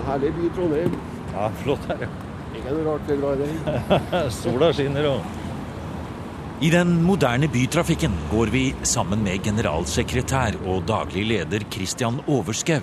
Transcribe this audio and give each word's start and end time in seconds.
En 0.00 0.06
herlig 0.06 0.32
by, 0.32 0.48
Trondheim. 0.56 0.94
Ja, 1.34 1.50
flott 1.60 1.84
her, 1.90 2.06
ja. 2.06 2.08
Ikke 2.56 2.72
noe 2.72 2.84
rart 2.86 3.06
vi 3.06 3.14
er 3.14 3.20
glad 3.20 3.42
i 3.44 3.48
den. 3.50 4.30
Sola 4.40 4.70
skinner 4.74 5.08
og 5.10 6.64
I 6.64 6.70
den 6.72 6.94
moderne 7.04 7.48
bytrafikken 7.52 8.16
går 8.32 8.52
vi 8.52 8.64
sammen 8.88 9.22
med 9.24 9.44
generalsekretær 9.44 10.58
og 10.64 10.86
daglig 10.88 11.26
leder 11.28 11.64
Christian 11.72 12.18
Overskau 12.26 12.80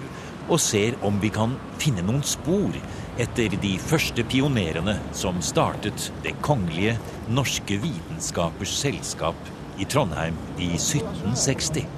og 0.47 0.61
ser 0.63 0.95
om 1.05 1.17
vi 1.21 1.33
kan 1.33 1.57
finne 1.81 2.05
noen 2.05 2.23
spor 2.25 2.77
etter 3.19 3.57
de 3.61 3.73
første 3.81 4.23
pionerene 4.29 4.95
som 5.17 5.41
startet 5.43 6.11
Det 6.23 6.37
kongelige 6.45 6.95
norske 7.27 7.81
vitenskapers 7.83 8.77
selskap 8.85 9.53
i 9.77 9.89
Trondheim 9.89 10.37
i 10.57 10.75
1760. 10.77 11.96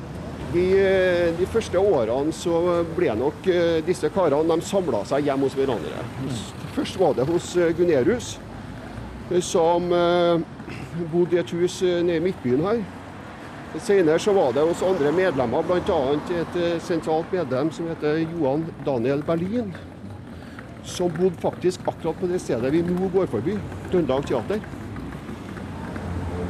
De, 0.53 0.65
eh, 0.81 1.29
de 1.37 1.45
første 1.45 1.77
årene 1.77 2.33
så 2.33 2.81
ble 2.97 3.13
nok 3.17 3.47
eh, 3.51 3.79
disse 3.85 4.09
karene 4.13 4.55
de 4.57 4.65
samla 4.65 5.03
seg 5.05 5.27
hjemme 5.27 5.45
hos 5.45 5.57
hverandre. 5.57 6.05
Først 6.73 6.97
var 6.97 7.13
det 7.17 7.27
hos 7.29 7.51
eh, 7.57 7.69
Gunerius, 7.77 8.37
som 9.45 9.91
bodde 11.11 11.35
i 11.35 11.39
et 11.43 11.51
hus 11.53 11.75
nede 11.85 12.15
i 12.17 12.23
Midtbyen 12.23 12.63
her. 12.65 12.79
Senere 13.77 14.17
så 14.17 14.33
var 14.33 14.55
det 14.55 14.63
hos 14.65 14.81
andre 14.81 15.11
medlemmer, 15.13 15.67
bl.a. 15.69 15.99
et 16.39 16.57
sentralt 16.81 17.29
medlem 17.35 17.69
som 17.69 17.91
heter 17.91 18.23
Johan 18.23 18.65
Daniel 18.87 19.21
Berlin. 19.27 19.69
Som 20.81 21.13
bodde 21.13 21.37
faktisk 21.43 21.85
akkurat 21.85 22.17
på 22.17 22.31
det 22.31 22.41
stedet 22.41 22.73
vi 22.73 22.81
nå 22.81 23.13
går 23.13 23.29
forbi, 23.29 23.59
Trøndelag 23.91 24.25
Teater. 24.25 24.65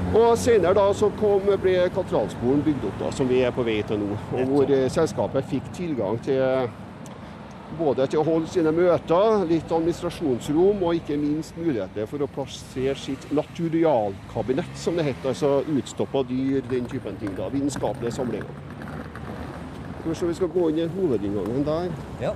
Og 0.10 0.38
Senere 0.42 0.74
da 0.74 0.88
så 0.98 1.12
kom, 1.20 1.46
ble 1.62 1.76
Katedralskolen 1.94 2.64
bygd 2.66 2.86
opp, 2.90 2.96
da, 3.04 3.10
som 3.14 3.28
vi 3.30 3.44
er 3.46 3.54
på 3.54 3.66
vei 3.68 3.80
til 3.86 4.00
nå. 4.02 4.16
Og 4.34 4.48
Hvor 4.50 4.72
eh, 4.74 4.88
selskapet 4.90 5.46
fikk 5.52 5.68
tilgang 5.78 6.18
til 6.26 6.70
både 7.78 8.08
til 8.10 8.22
å 8.22 8.26
holde 8.26 8.50
sine 8.50 8.72
møter, 8.74 9.44
litt 9.50 9.70
administrasjonsrom 9.70 10.82
og 10.82 10.98
ikke 10.98 11.20
minst 11.22 11.58
muligheter 11.60 12.10
for 12.10 12.26
å 12.26 12.30
plassere 12.34 12.96
sitt 12.98 13.30
naturialkabinett, 13.36 14.74
som 14.80 14.98
det 14.98 15.06
heter. 15.12 15.30
Altså 15.34 15.60
utstoppa 15.70 16.24
dyr, 16.30 16.64
den 16.72 16.90
typen 16.90 17.20
ting. 17.22 17.36
da, 17.38 17.52
Vitenskapelige 17.54 18.16
samlinger. 18.18 18.50
Skal 20.00 20.10
vi 20.10 20.16
se, 20.16 20.32
vi 20.32 20.40
skal 20.42 20.54
gå 20.56 20.70
inn 20.72 20.82
i 20.82 20.90
hovedinngangen 20.96 21.66
der. 21.68 21.90
Ja. 22.24 22.34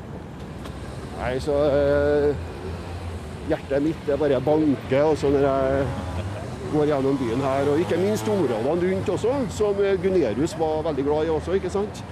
Nei, 1.17 1.37
så 1.41 1.57
eh, 1.71 2.49
Hjertet 3.43 3.83
mitt 3.83 4.05
det 4.07 4.15
bare 4.21 4.37
banker 4.39 5.17
så 5.19 5.27
når 5.33 5.41
jeg 5.43 5.87
går 6.73 6.89
gjennom 6.89 7.17
byen 7.17 7.43
her. 7.45 7.69
Og 7.71 7.81
ikke 7.83 7.99
minst 8.01 8.29
områdene 8.29 8.93
rundt 8.93 9.11
også, 9.15 9.35
som 9.53 9.83
eh, 9.83 9.97
Gunerius 10.01 10.55
var 10.59 10.81
veldig 10.89 11.05
glad 11.05 11.27
i 11.29 11.33
også, 11.33 11.57
ikke 11.59 11.73
sant. 11.73 12.03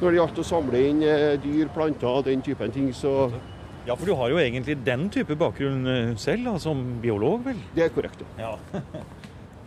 Når 0.00 0.08
det 0.08 0.20
gjaldt 0.20 0.42
å 0.42 0.46
samle 0.46 0.82
inn 0.90 1.02
eh, 1.04 1.32
dyr, 1.42 1.70
planter, 1.74 2.22
den 2.28 2.44
typen 2.44 2.72
ting, 2.74 2.92
så 2.96 3.30
ja, 3.86 3.94
for 3.96 4.04
du 4.06 4.12
har 4.14 4.28
jo 4.28 4.36
egentlig 4.38 4.76
den 4.84 5.06
type 5.12 5.34
bakgrunn 5.40 5.88
eh, 5.88 6.12
selv, 6.20 6.44
da, 6.50 6.58
som 6.60 6.82
biolog, 7.00 7.40
vel? 7.46 7.56
det 7.74 7.86
er 7.86 7.94
korrekt. 7.94 8.22
Ja. 8.38 8.52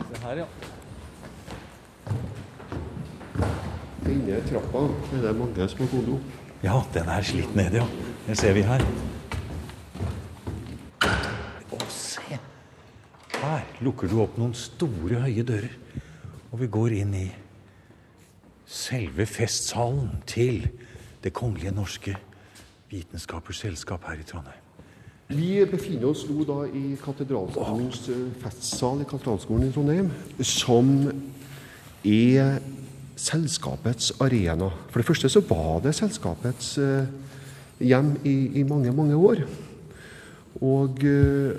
Se 0.08 0.22
her, 0.22 0.44
ja. 0.44 0.46
Denne 4.04 4.40
trappa 4.46 4.84
er 5.16 5.22
det 5.24 5.34
mange 5.38 5.68
som 5.72 5.82
har 5.82 5.92
gått 5.96 6.14
opp. 6.14 6.40
Ja, 6.64 6.78
den 6.94 7.10
er 7.10 7.26
slitt 7.26 7.58
ned, 7.58 7.74
ja. 7.80 7.84
Det 8.28 8.38
ser 8.38 8.54
vi 8.56 8.62
her. 8.64 8.84
Å, 11.74 11.84
se! 11.90 12.40
Her 13.42 13.63
lukker 13.82 14.10
du 14.10 14.20
opp 14.22 14.36
noen 14.38 14.54
store, 14.54 15.24
høye 15.24 15.46
dører. 15.46 15.72
Og 16.52 16.60
vi 16.60 16.70
går 16.70 16.98
inn 17.00 17.14
i 17.18 17.28
selve 18.66 19.26
festsalen 19.26 20.22
til 20.26 20.68
Det 21.24 21.32
kongelige 21.32 21.72
norske 21.72 22.12
vitenskapers 22.90 23.62
selskap 23.64 24.04
her 24.04 24.18
i 24.20 24.26
Trondheim. 24.28 24.60
Vi 25.32 25.64
befinner 25.64 26.10
oss 26.10 26.26
nå 26.28 26.44
da 26.44 26.66
i 26.68 26.98
Katedralskolens 27.00 28.02
eh, 28.12 28.26
festsal 28.42 29.00
i 29.00 29.06
Katedralskolen 29.08 29.70
i 29.70 29.72
Trondheim, 29.72 30.10
som 30.44 30.90
er 32.04 32.58
selskapets 33.16 34.12
arena. 34.20 34.68
For 34.90 35.00
det 35.00 35.08
første 35.08 35.32
så 35.32 35.40
var 35.48 35.80
det 35.86 35.94
selskapets 35.96 36.74
eh, 36.76 37.08
hjem 37.80 38.18
i, 38.20 38.36
i 38.60 38.66
mange, 38.68 38.92
mange 38.92 39.16
år. 39.16 39.46
Og 40.60 41.00
eh, 41.08 41.56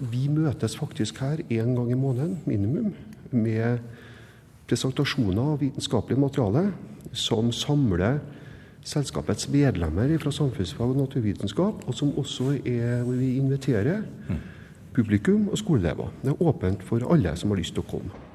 vi 0.00 0.26
møtes 0.28 0.76
faktisk 0.76 1.20
her 1.22 1.42
én 1.48 1.74
gang 1.76 1.90
i 1.90 1.98
måneden, 1.98 2.38
minimum, 2.46 2.92
med 3.30 3.78
presentasjoner 4.68 5.54
av 5.54 5.60
vitenskapelig 5.62 6.18
materiale 6.20 6.70
som 7.16 7.52
samler 7.54 8.20
selskapets 8.86 9.48
medlemmer 9.50 10.12
fra 10.22 10.30
samfunnsfag 10.34 10.92
og 10.92 11.00
naturvitenskap, 11.00 11.82
og 11.86 11.94
som 11.94 12.14
også 12.18 12.58
er 12.62 13.02
hvor 13.06 13.18
vi 13.18 13.36
inviterer 13.40 14.04
publikum 14.94 15.48
og 15.50 15.58
skoleelever. 15.58 16.12
Det 16.22 16.32
er 16.32 16.42
åpent 16.42 16.82
for 16.86 17.02
alle 17.12 17.34
som 17.36 17.52
har 17.52 17.60
lyst 17.60 17.74
til 17.76 17.84
å 17.84 17.90
komme. 17.90 18.25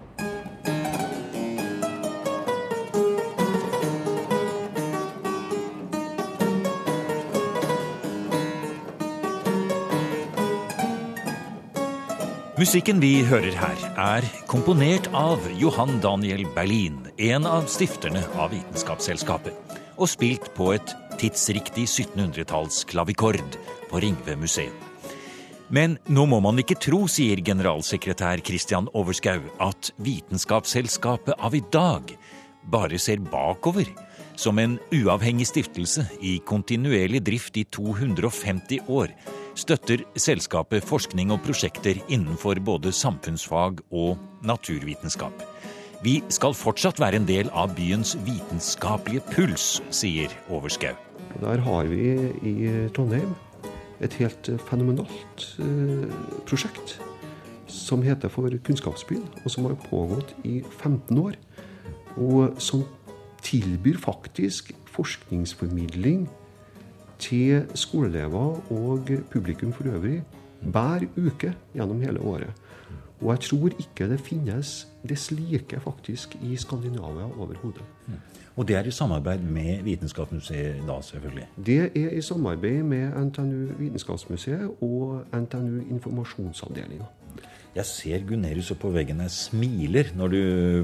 Musikken 12.61 12.99
vi 13.01 13.23
hører 13.25 13.55
her, 13.57 13.79
er 13.97 14.25
komponert 14.45 15.07
av 15.17 15.41
Johan 15.57 15.95
Daniel 16.03 16.43
Berlin, 16.53 16.99
en 17.17 17.47
av 17.49 17.65
stifterne 17.65 18.21
av 18.37 18.51
Vitenskapsselskapet, 18.53 19.55
og 19.97 20.11
spilt 20.11 20.45
på 20.53 20.67
et 20.75 20.93
tidsriktig 21.17 21.87
1700-talls 21.87 22.83
klavikord 22.91 23.57
på 23.89 24.03
Ringve 24.05 24.37
museum. 24.37 24.77
Men 25.73 25.97
nå 26.05 26.27
må 26.29 26.37
man 26.45 26.61
ikke 26.61 26.77
tro, 26.85 27.07
sier 27.09 27.41
generalsekretær 27.41 28.45
Christian 28.45 28.91
Overskau, 28.93 29.41
at 29.57 29.89
Vitenskapsselskapet 29.97 31.41
av 31.41 31.57
i 31.57 31.65
dag 31.73 32.13
bare 32.69 33.01
ser 33.01 33.25
bakover. 33.25 33.89
Som 34.37 34.61
en 34.61 34.77
uavhengig 34.93 35.49
stiftelse 35.49 36.05
i 36.21 36.37
kontinuerlig 36.45 37.25
drift 37.25 37.57
i 37.57 37.65
250 37.73 38.85
år 38.85 39.17
støtter 39.57 40.03
selskapet 40.19 40.85
forskning 40.85 41.31
og 41.33 41.41
prosjekter 41.45 41.99
innenfor 42.07 42.59
både 42.63 42.93
samfunnsfag 42.95 43.81
og 43.91 44.17
naturvitenskap. 44.47 45.43
Vi 46.01 46.17
skal 46.33 46.55
fortsatt 46.57 46.99
være 47.01 47.19
en 47.21 47.27
del 47.29 47.51
av 47.53 47.75
byens 47.77 48.15
vitenskapelige 48.25 49.21
puls, 49.33 49.81
sier 49.93 50.33
Overskau. 50.49 50.95
Der 51.41 51.61
har 51.61 51.89
vi 51.91 52.15
i 52.41 52.55
Trondheim 52.95 53.35
et 54.01 54.15
helt 54.17 54.49
fenomenalt 54.65 55.45
eh, 55.61 56.09
prosjekt 56.49 56.97
som 57.71 58.01
heter 58.03 58.31
for 58.33 58.49
Kunnskapsbyen, 58.65 59.27
og 59.45 59.53
som 59.53 59.69
har 59.69 59.77
pågått 59.87 60.33
i 60.43 60.59
15 60.81 61.21
år. 61.21 61.37
Og 62.17 62.57
som 62.59 62.83
tilbyr 63.45 63.99
faktisk 64.01 64.73
forskningsformidling 64.91 66.25
til 67.21 67.65
skoleelever 67.77 68.71
og 68.73 69.11
publikum 69.31 69.73
for 69.73 69.89
øvrig 69.93 70.21
hver 70.61 71.05
uke 71.17 71.53
gjennom 71.73 72.01
hele 72.01 72.21
året. 72.21 72.53
Og 73.21 73.31
jeg 73.31 73.39
tror 73.45 73.69
ikke 73.79 74.09
det 74.09 74.19
finnes 74.19 74.87
dess 75.09 75.31
like 75.31 75.79
faktisk 75.79 76.35
i 76.41 76.55
Skandinavia 76.57 77.27
overhodet. 77.37 77.83
Og 78.55 78.67
det 78.67 78.75
er 78.75 78.83
i 78.83 78.91
samarbeid 78.91 79.39
med 79.39 79.83
Vitenskapsmuseet 79.83 80.81
da, 80.87 80.97
selvfølgelig. 81.01 81.47
Det 81.65 81.79
er 81.95 82.09
i 82.09 82.21
samarbeid 82.21 82.83
med 82.83 83.25
NTNU 83.25 83.73
Vitenskapsmuseet 83.79 84.69
og 84.81 85.25
NTNU 85.33 85.81
Informasjonsavdelinga. 85.89 87.05
Jeg 87.75 87.85
ser 87.85 88.25
Gunerius 88.27 88.71
oppå 88.73 88.89
veggen 88.91 89.21
her 89.23 89.29
smiler 89.31 90.09
når 90.15 90.27
du 90.27 90.41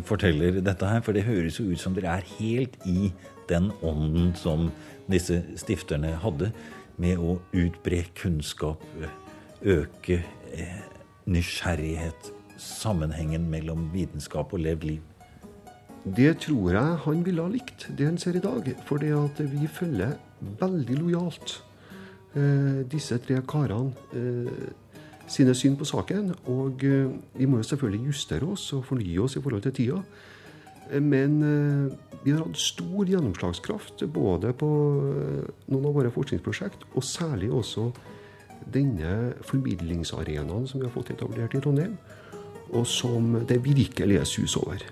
forteller 0.07 0.61
dette 0.61 0.87
her, 0.87 1.01
for 1.01 1.11
det 1.11 1.25
høres 1.27 1.59
jo 1.59 1.65
ut 1.71 1.81
som 1.81 1.97
dere 1.97 2.21
er 2.21 2.29
helt 2.37 2.77
i 2.85 3.11
den 3.49 3.71
ånden 3.83 4.31
som 4.35 4.69
disse 5.11 5.41
stifterne 5.59 6.15
hadde, 6.23 6.51
med 6.97 7.21
å 7.21 7.37
utbre 7.53 8.03
kunnskap, 8.17 8.81
øke 9.61 10.21
eh, 10.53 10.79
nysgjerrighet, 11.29 12.31
sammenhengen 12.57 13.45
mellom 13.51 13.89
vitenskap 13.93 14.53
og 14.55 14.63
levd 14.65 14.87
liv. 14.89 15.03
Det 16.15 16.37
tror 16.45 16.71
jeg 16.71 16.99
han 17.03 17.23
ville 17.25 17.43
ha 17.43 17.51
likt, 17.51 17.89
det 17.97 18.07
han 18.07 18.17
ser 18.17 18.37
i 18.39 18.43
dag. 18.43 18.69
For 18.87 19.01
det 19.01 19.11
at 19.15 19.41
vi 19.51 19.67
følger 19.67 20.15
veldig 20.59 20.99
lojalt 21.01 21.57
eh, 22.35 22.83
disse 22.89 23.17
tre 23.23 23.41
karene 23.47 23.91
eh, 24.15 24.71
sine 25.27 25.55
syn 25.57 25.75
på 25.77 25.87
saken. 25.87 26.31
Og 26.53 26.83
eh, 26.87 27.11
vi 27.35 27.49
må 27.49 27.59
jo 27.59 27.67
selvfølgelig 27.67 28.13
justere 28.13 28.47
oss 28.47 28.69
og 28.77 28.85
fornye 28.87 29.19
oss 29.23 29.35
i 29.35 29.43
forhold 29.43 29.65
til 29.67 29.75
tida. 29.81 30.01
Men 30.91 31.39
eh, 31.43 31.97
vi 32.23 32.33
har 32.33 32.43
hatt 32.45 32.59
stor 32.59 33.07
gjennomslagskraft 33.07 34.05
både 34.13 34.53
på 34.57 34.69
eh, 35.13 35.49
noen 35.71 35.89
av 35.89 35.97
våre 35.99 36.11
forskningsprosjekt, 36.13 36.87
og 36.93 37.05
særlig 37.05 37.51
også 37.53 37.89
denne 38.67 39.33
formidlingsarenaen 39.47 40.67
som 40.67 40.81
vi 40.81 40.87
har 40.87 40.95
fått 40.95 41.13
etablert 41.15 41.55
i 41.55 41.63
Trondheim, 41.63 41.97
og 42.75 42.87
som 42.89 43.37
det 43.47 43.61
virkelig 43.63 44.21
er 44.21 44.27
sus 44.27 44.57
over. 44.59 44.83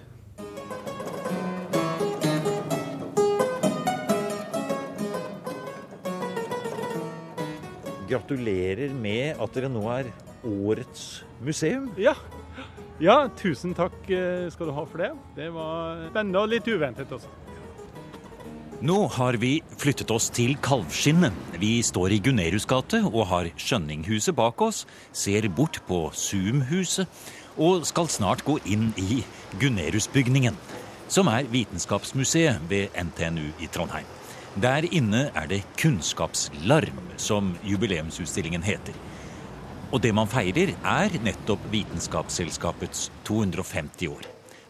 gratulerer 8.16 8.94
med 8.94 9.42
at 9.42 9.58
dere 9.58 9.70
nå 9.72 9.84
er 9.92 10.10
årets 10.46 11.26
museum. 11.44 11.92
Ja. 12.00 12.16
Ja, 13.04 13.26
tusen 13.36 13.74
takk 13.76 13.98
eh, 14.08 14.46
skal 14.54 14.70
du 14.70 14.76
ha 14.76 14.86
for 14.88 15.04
det. 15.04 15.12
Det 15.36 15.50
var 15.56 16.06
spennende 16.12 16.44
og 16.46 16.54
litt 16.54 16.68
uventet 16.70 17.12
også. 17.12 17.32
Nå 18.86 18.98
har 19.16 19.38
vi 19.40 19.62
flyttet 19.80 20.12
oss 20.12 20.28
til 20.36 20.58
Kalvskinnet. 20.64 21.34
Vi 21.60 21.80
står 21.84 22.12
i 22.12 22.20
Gunerius 22.24 22.68
gate 22.68 23.00
og 23.08 23.24
har 23.32 23.48
Skjønninghuset 23.56 24.36
bak 24.36 24.62
oss, 24.62 24.84
ser 25.16 25.48
bort 25.48 25.80
på 25.88 26.10
Zoom-huset 26.12 27.08
og 27.56 27.86
skal 27.88 28.12
snart 28.12 28.44
gå 28.46 28.58
inn 28.68 28.90
i 29.00 29.22
Gunerius-bygningen, 29.62 30.58
som 31.08 31.32
er 31.32 31.48
Vitenskapsmuseet 31.52 32.68
ved 32.70 32.92
NTNU 33.00 33.48
i 33.64 33.72
Trondheim. 33.72 34.08
Der 34.60 34.88
inne 34.92 35.30
er 35.36 35.48
det 35.52 35.64
Kunnskapslarm, 35.80 37.00
som 37.18 37.56
jubileumsutstillingen 37.64 38.64
heter. 38.64 38.96
Og 39.94 40.02
det 40.02 40.12
man 40.18 40.30
feirer, 40.30 40.74
er 40.82 41.14
nettopp 41.24 41.62
Vitenskapsselskapets 41.72 43.10
250 43.28 44.10
år. 44.10 44.26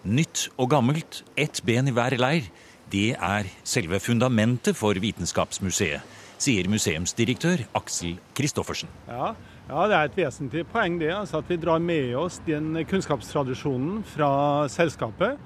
Nytt 0.06 0.50
og 0.59 0.69
gammelt, 0.73 1.21
ett 1.39 1.62
ben 1.65 1.88
i 1.88 1.94
hver 1.95 2.17
leir. 2.19 2.50
Det 2.91 3.15
er 3.15 3.47
selve 3.65 4.01
fundamentet 4.03 4.77
for 4.77 4.97
Vitenskapsmuseet, 5.01 6.03
sier 6.38 6.67
museumsdirektør 6.69 7.63
Aksel 7.79 8.19
Kristoffersen. 8.38 8.91
Ja, 9.07 9.31
ja, 9.69 9.85
det 9.89 9.95
er 9.97 10.12
et 10.12 10.19
vesentlig 10.19 10.65
poeng 10.69 11.00
det, 11.01 11.09
altså 11.15 11.39
at 11.39 11.50
vi 11.50 11.57
drar 11.63 11.81
med 11.81 12.12
oss 12.19 12.41
den 12.45 12.75
kunnskapstradisjonen 12.85 14.03
fra 14.12 14.29
selskapet. 14.69 15.39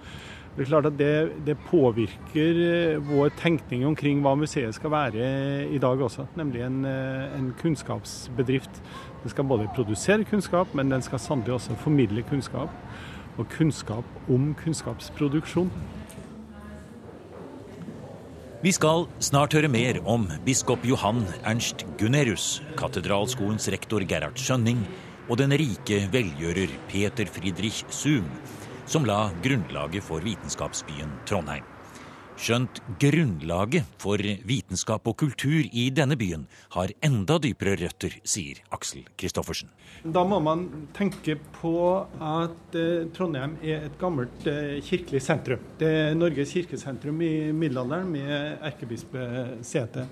Det 0.58 0.66
er 0.66 0.72
klart 0.74 0.88
at 0.90 0.98
det, 1.00 1.12
det, 1.48 1.56
påvirker 1.70 2.58
eh, 2.66 2.98
vår 3.06 3.30
tenkning 3.40 3.86
omkring 3.88 4.20
hva 4.26 4.34
museet 4.36 4.76
skal 4.76 4.92
være 4.92 5.30
i 5.72 5.80
dag 5.80 6.02
også, 6.04 6.26
nemlig 6.36 6.66
en, 6.66 6.82
eh, 6.90 7.38
en 7.38 7.54
kunnskapsbedrift. 7.62 8.82
Den 9.24 9.34
skal 9.34 9.48
både 9.48 9.68
produsere 9.76 10.24
kunnskap, 10.28 10.74
men 10.74 10.92
den 10.92 11.02
skal 11.04 11.20
sannelig 11.20 11.54
også 11.58 11.76
formidle 11.80 12.24
kunnskap. 12.30 12.70
Og 13.38 13.48
kunnskap 13.52 14.06
om 14.30 14.54
kunnskapsproduksjon. 14.60 15.72
Vi 18.60 18.72
skal 18.76 19.06
snart 19.24 19.54
høre 19.56 19.70
mer 19.72 20.02
om 20.04 20.26
biskop 20.44 20.84
Johan 20.84 21.22
Ernst 21.48 21.86
Gunerius, 22.00 22.58
katedralskolens 22.80 23.70
rektor 23.72 24.04
Gerhard 24.04 24.36
Skjønning 24.36 24.84
og 25.30 25.38
den 25.40 25.54
rike 25.56 26.02
velgjører 26.12 26.74
Peter 26.92 27.30
Friedrich 27.30 27.86
Zoom, 27.94 28.28
som 28.90 29.06
la 29.08 29.30
grunnlaget 29.46 30.04
for 30.04 30.26
vitenskapsbyen 30.26 31.14
Trondheim. 31.30 31.64
Skjønt 32.40 32.80
grunnlaget 33.02 33.88
for 34.00 34.22
vitenskap 34.48 35.08
og 35.12 35.18
kultur 35.20 35.66
i 35.76 35.90
denne 35.92 36.16
byen 36.16 36.46
har 36.72 36.94
enda 37.04 37.36
dypere 37.44 37.74
røtter, 37.82 38.14
sier 38.24 38.62
Aksel 38.72 39.02
Kristoffersen. 39.20 39.68
Da 40.08 40.24
må 40.24 40.40
man 40.40 40.64
tenke 40.96 41.36
på 41.58 41.74
at 42.00 42.78
eh, 42.80 43.10
Trondheim 43.16 43.58
er 43.60 43.90
et 43.90 43.98
gammelt 44.00 44.48
eh, 44.48 44.78
kirkelig 44.88 45.20
sentrum. 45.26 45.66
Det 45.82 45.90
er 46.06 46.16
Norges 46.16 46.54
kirkesentrum 46.56 47.20
i 47.28 47.34
middelalderen 47.52 48.08
med 48.14 48.64
erkebispesete. 48.72 50.08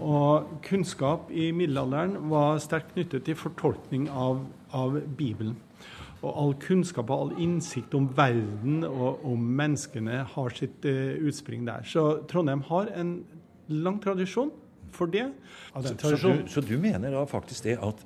Og 0.00 0.56
kunnskap 0.64 1.28
i 1.28 1.50
middelalderen 1.52 2.16
var 2.32 2.62
sterkt 2.64 2.94
knyttet 2.94 3.28
til 3.28 3.36
fortolkning 3.36 4.08
av, 4.08 4.40
av 4.72 4.96
Bibelen. 5.18 5.58
Og 6.22 6.32
all 6.38 6.52
kunnskap 6.62 7.10
og 7.10 7.26
all 7.26 7.42
innsikt 7.42 7.94
om 7.98 8.08
verden 8.16 8.84
og 8.86 9.24
om 9.26 9.46
menneskene 9.60 10.22
har 10.34 10.54
sitt 10.54 10.86
uh, 10.86 11.18
utspring 11.26 11.66
der. 11.66 11.82
Så 11.82 12.22
Trondheim 12.30 12.62
har 12.68 12.92
en 12.94 13.16
lang 13.72 13.98
tradisjon 14.02 14.52
for 14.92 15.10
det. 15.10 15.30
Så, 15.74 15.94
så, 15.98 16.16
du, 16.16 16.44
så, 16.48 16.60
du, 16.60 16.76
mener 16.78 17.10
da 17.14 17.24
faktisk 17.28 17.64
det 17.64 17.78
at 17.82 18.02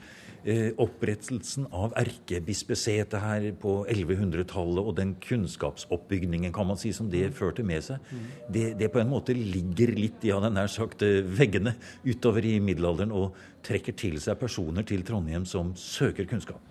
eh, 0.47 0.71
opprettelsen 0.83 1.67
av 1.75 1.95
erkebispesetet 1.99 3.19
her 3.23 3.49
på 3.61 3.75
1100-tallet 3.91 4.83
og 4.83 4.95
den 4.99 5.17
kunnskapsoppbygningen 5.23 6.55
kan 6.55 6.69
man 6.71 6.81
si, 6.81 6.93
som 6.97 7.11
det 7.11 7.29
førte 7.37 7.67
med 7.67 7.85
seg, 7.85 8.07
mm. 8.07 8.25
det, 8.55 8.67
det, 8.81 8.91
på 8.95 9.03
en 9.03 9.11
måte 9.11 9.37
ligger 9.37 9.95
litt 9.99 10.25
i 10.27 10.33
ja, 10.33 10.41
nær 10.47 10.71
sagt, 10.73 11.03
eh, 11.07 11.27
veggene 11.27 11.75
utover 12.07 12.47
i 12.47 12.57
middelalderen 12.63 13.15
og 13.17 13.37
trekker 13.67 13.97
til 13.99 14.21
seg 14.23 14.39
personer 14.41 14.87
til 14.87 15.03
Trondheim 15.07 15.49
som 15.49 15.75
søker 15.81 16.29
kunnskap? 16.31 16.63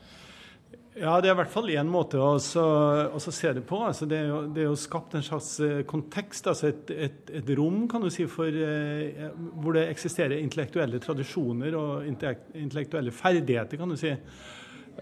Ja, 0.95 1.18
det 1.19 1.27
er 1.27 1.33
i 1.33 1.39
hvert 1.42 1.51
fall 1.51 1.74
én 1.74 1.89
måte 1.92 2.19
å, 2.24 2.38
se 2.39 3.50
det 3.57 3.65
på. 3.68 3.81
Altså, 3.83 4.06
det, 4.07 4.15
er 4.21 4.30
jo, 4.30 4.38
det, 4.47 4.62
er 4.63 4.69
jo, 4.69 4.77
skapt 4.80 5.18
en 5.18 5.25
slags 5.27 5.50
eh, 5.59 5.81
kontekst, 5.88 6.47
altså 6.47 6.69
et, 6.69 6.94
et, 6.95 7.33
et 7.42 7.50
rom 7.59 7.81
kan 7.92 8.03
du 8.03 8.07
si, 8.13 8.24
for, 8.31 8.47
eh, 8.47 9.25
hvor 9.59 9.75
det 9.75 9.89
eksisterer 9.89 10.39
intellektuelle 10.39 11.01
tradisjoner 11.03 11.75
og 11.75 12.07
intellektuelle 12.07 13.12
ferdigheter, 13.12 13.81
kan 13.81 13.92
du 13.92 13.97
si. 14.00 14.13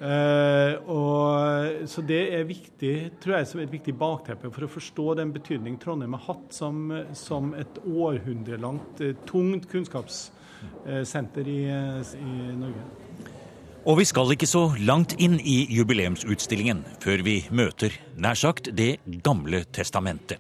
Eh, 0.01 0.89
og, 0.89 1.85
så 1.85 2.01
det 2.09 2.23
er 2.39 2.49
viktig, 2.49 2.95
tror 3.21 3.37
jeg, 3.37 3.51
som 3.51 3.61
et 3.61 3.77
viktig 3.77 3.93
bakteppe 3.93 4.49
for 4.49 4.65
å 4.65 4.73
forstå 4.73 5.07
den 5.21 5.35
betydning 5.35 5.77
Trondheim 5.77 6.17
har 6.17 6.25
hatt 6.31 6.57
som, 6.57 6.87
som 7.13 7.53
et 7.53 7.77
århundrelangt, 7.85 9.05
eh, 9.05 9.13
tungt 9.29 9.69
kunnskapssenter 9.69 11.53
i, 11.53 11.61
i 11.69 12.35
Norge. 12.57 12.89
Og 13.83 13.97
vi 13.99 14.05
skal 14.07 14.29
ikke 14.31 14.47
så 14.47 14.61
langt 14.79 15.11
inn 15.19 15.33
i 15.43 15.65
jubileumsutstillingen 15.75 16.85
før 17.03 17.23
vi 17.25 17.41
møter, 17.51 17.91
nær 18.15 18.37
sagt, 18.39 18.69
Det 18.71 19.01
gamle 19.25 19.65
testamentet. 19.75 20.39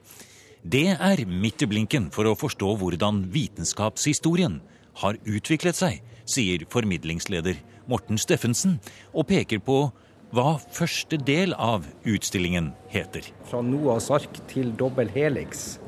Det 0.63 0.95
er 0.95 1.25
midt 1.27 1.61
i 1.61 1.67
blinken 1.67 2.07
for 2.09 2.23
å 2.23 2.37
forstå 2.39 2.69
hvordan 2.79 3.25
vitenskapshistorien 3.33 4.61
har 5.03 5.19
utviklet 5.27 5.75
seg, 5.75 5.99
sier 6.23 6.63
formidlingsleder 6.71 7.59
Morten 7.91 8.15
Steffensen, 8.15 8.79
og 9.11 9.27
peker 9.27 9.59
på 9.59 9.91
hva 10.31 10.55
første 10.71 11.19
del 11.19 11.51
av 11.59 11.83
utstillingen 12.07 12.71
heter. 12.95 13.27
Fra 13.51 13.59
Noas 13.59 14.07
ark 14.07 14.39
til 14.47 14.71
dobbel 14.71 15.11
helix. 15.11 15.81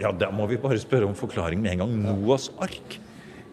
Ja, 0.00 0.12
Da 0.16 0.32
må 0.32 0.48
vi 0.48 0.56
bare 0.56 0.80
spørre 0.80 1.12
om 1.12 1.14
forklaring 1.14 1.60
med 1.60 1.76
en 1.76 1.84
gang. 1.84 1.96
Noas 2.08 2.48
ark? 2.58 3.01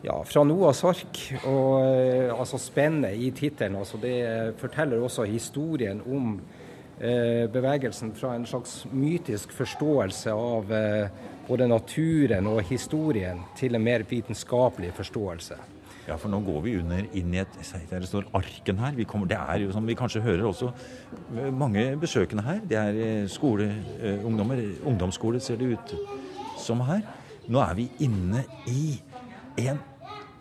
Ja, 0.02 0.16
fra 0.24 0.46
Noahs 0.48 0.80
ark. 0.88 1.18
Og 1.50 1.82
eh, 1.84 2.30
altså 2.32 2.60
spennet 2.62 3.20
i 3.20 3.34
tittelen. 3.36 3.76
Altså 3.82 4.00
det 4.00 4.56
forteller 4.62 5.02
også 5.04 5.26
historien 5.28 6.00
om 6.08 6.38
eh, 7.00 7.50
bevegelsen 7.52 8.14
fra 8.16 8.36
en 8.38 8.48
slags 8.48 8.86
mytisk 8.92 9.52
forståelse 9.58 10.32
av 10.32 10.72
eh, 10.72 11.10
både 11.50 11.68
naturen 11.68 12.48
og 12.48 12.62
historien 12.70 13.44
til 13.60 13.76
en 13.76 13.84
mer 13.84 14.08
vitenskapelig 14.08 14.94
forståelse. 14.96 15.60
Ja, 16.08 16.16
for 16.18 16.32
nå 16.32 16.40
går 16.48 16.64
vi 16.64 16.78
under 16.80 17.04
inn 17.20 17.36
i 17.36 17.42
et 17.44 17.60
Der 17.92 18.08
står 18.08 18.32
Arken 18.34 18.80
her. 18.80 19.04
Kommer, 19.04 19.28
det 19.28 19.38
er 19.38 19.66
jo 19.66 19.74
som 19.76 19.86
vi 19.86 20.00
kanskje 20.00 20.24
hører 20.24 20.48
også 20.48 20.72
eh, 21.36 21.52
mange 21.52 21.98
besøkende 22.00 22.48
her. 22.48 22.64
Det 22.64 22.80
er 22.80 23.04
eh, 23.04 23.28
skole, 23.28 23.68
ungdommer, 24.24 24.64
ungdomsskole 24.86 25.44
ser 25.44 25.60
det 25.60 25.76
ut 25.76 25.96
som 26.58 26.88
her. 26.88 27.04
Nå 27.52 27.60
er 27.60 27.76
vi 27.76 27.92
inne 28.00 28.48
i 28.70 29.02
en 29.60 29.80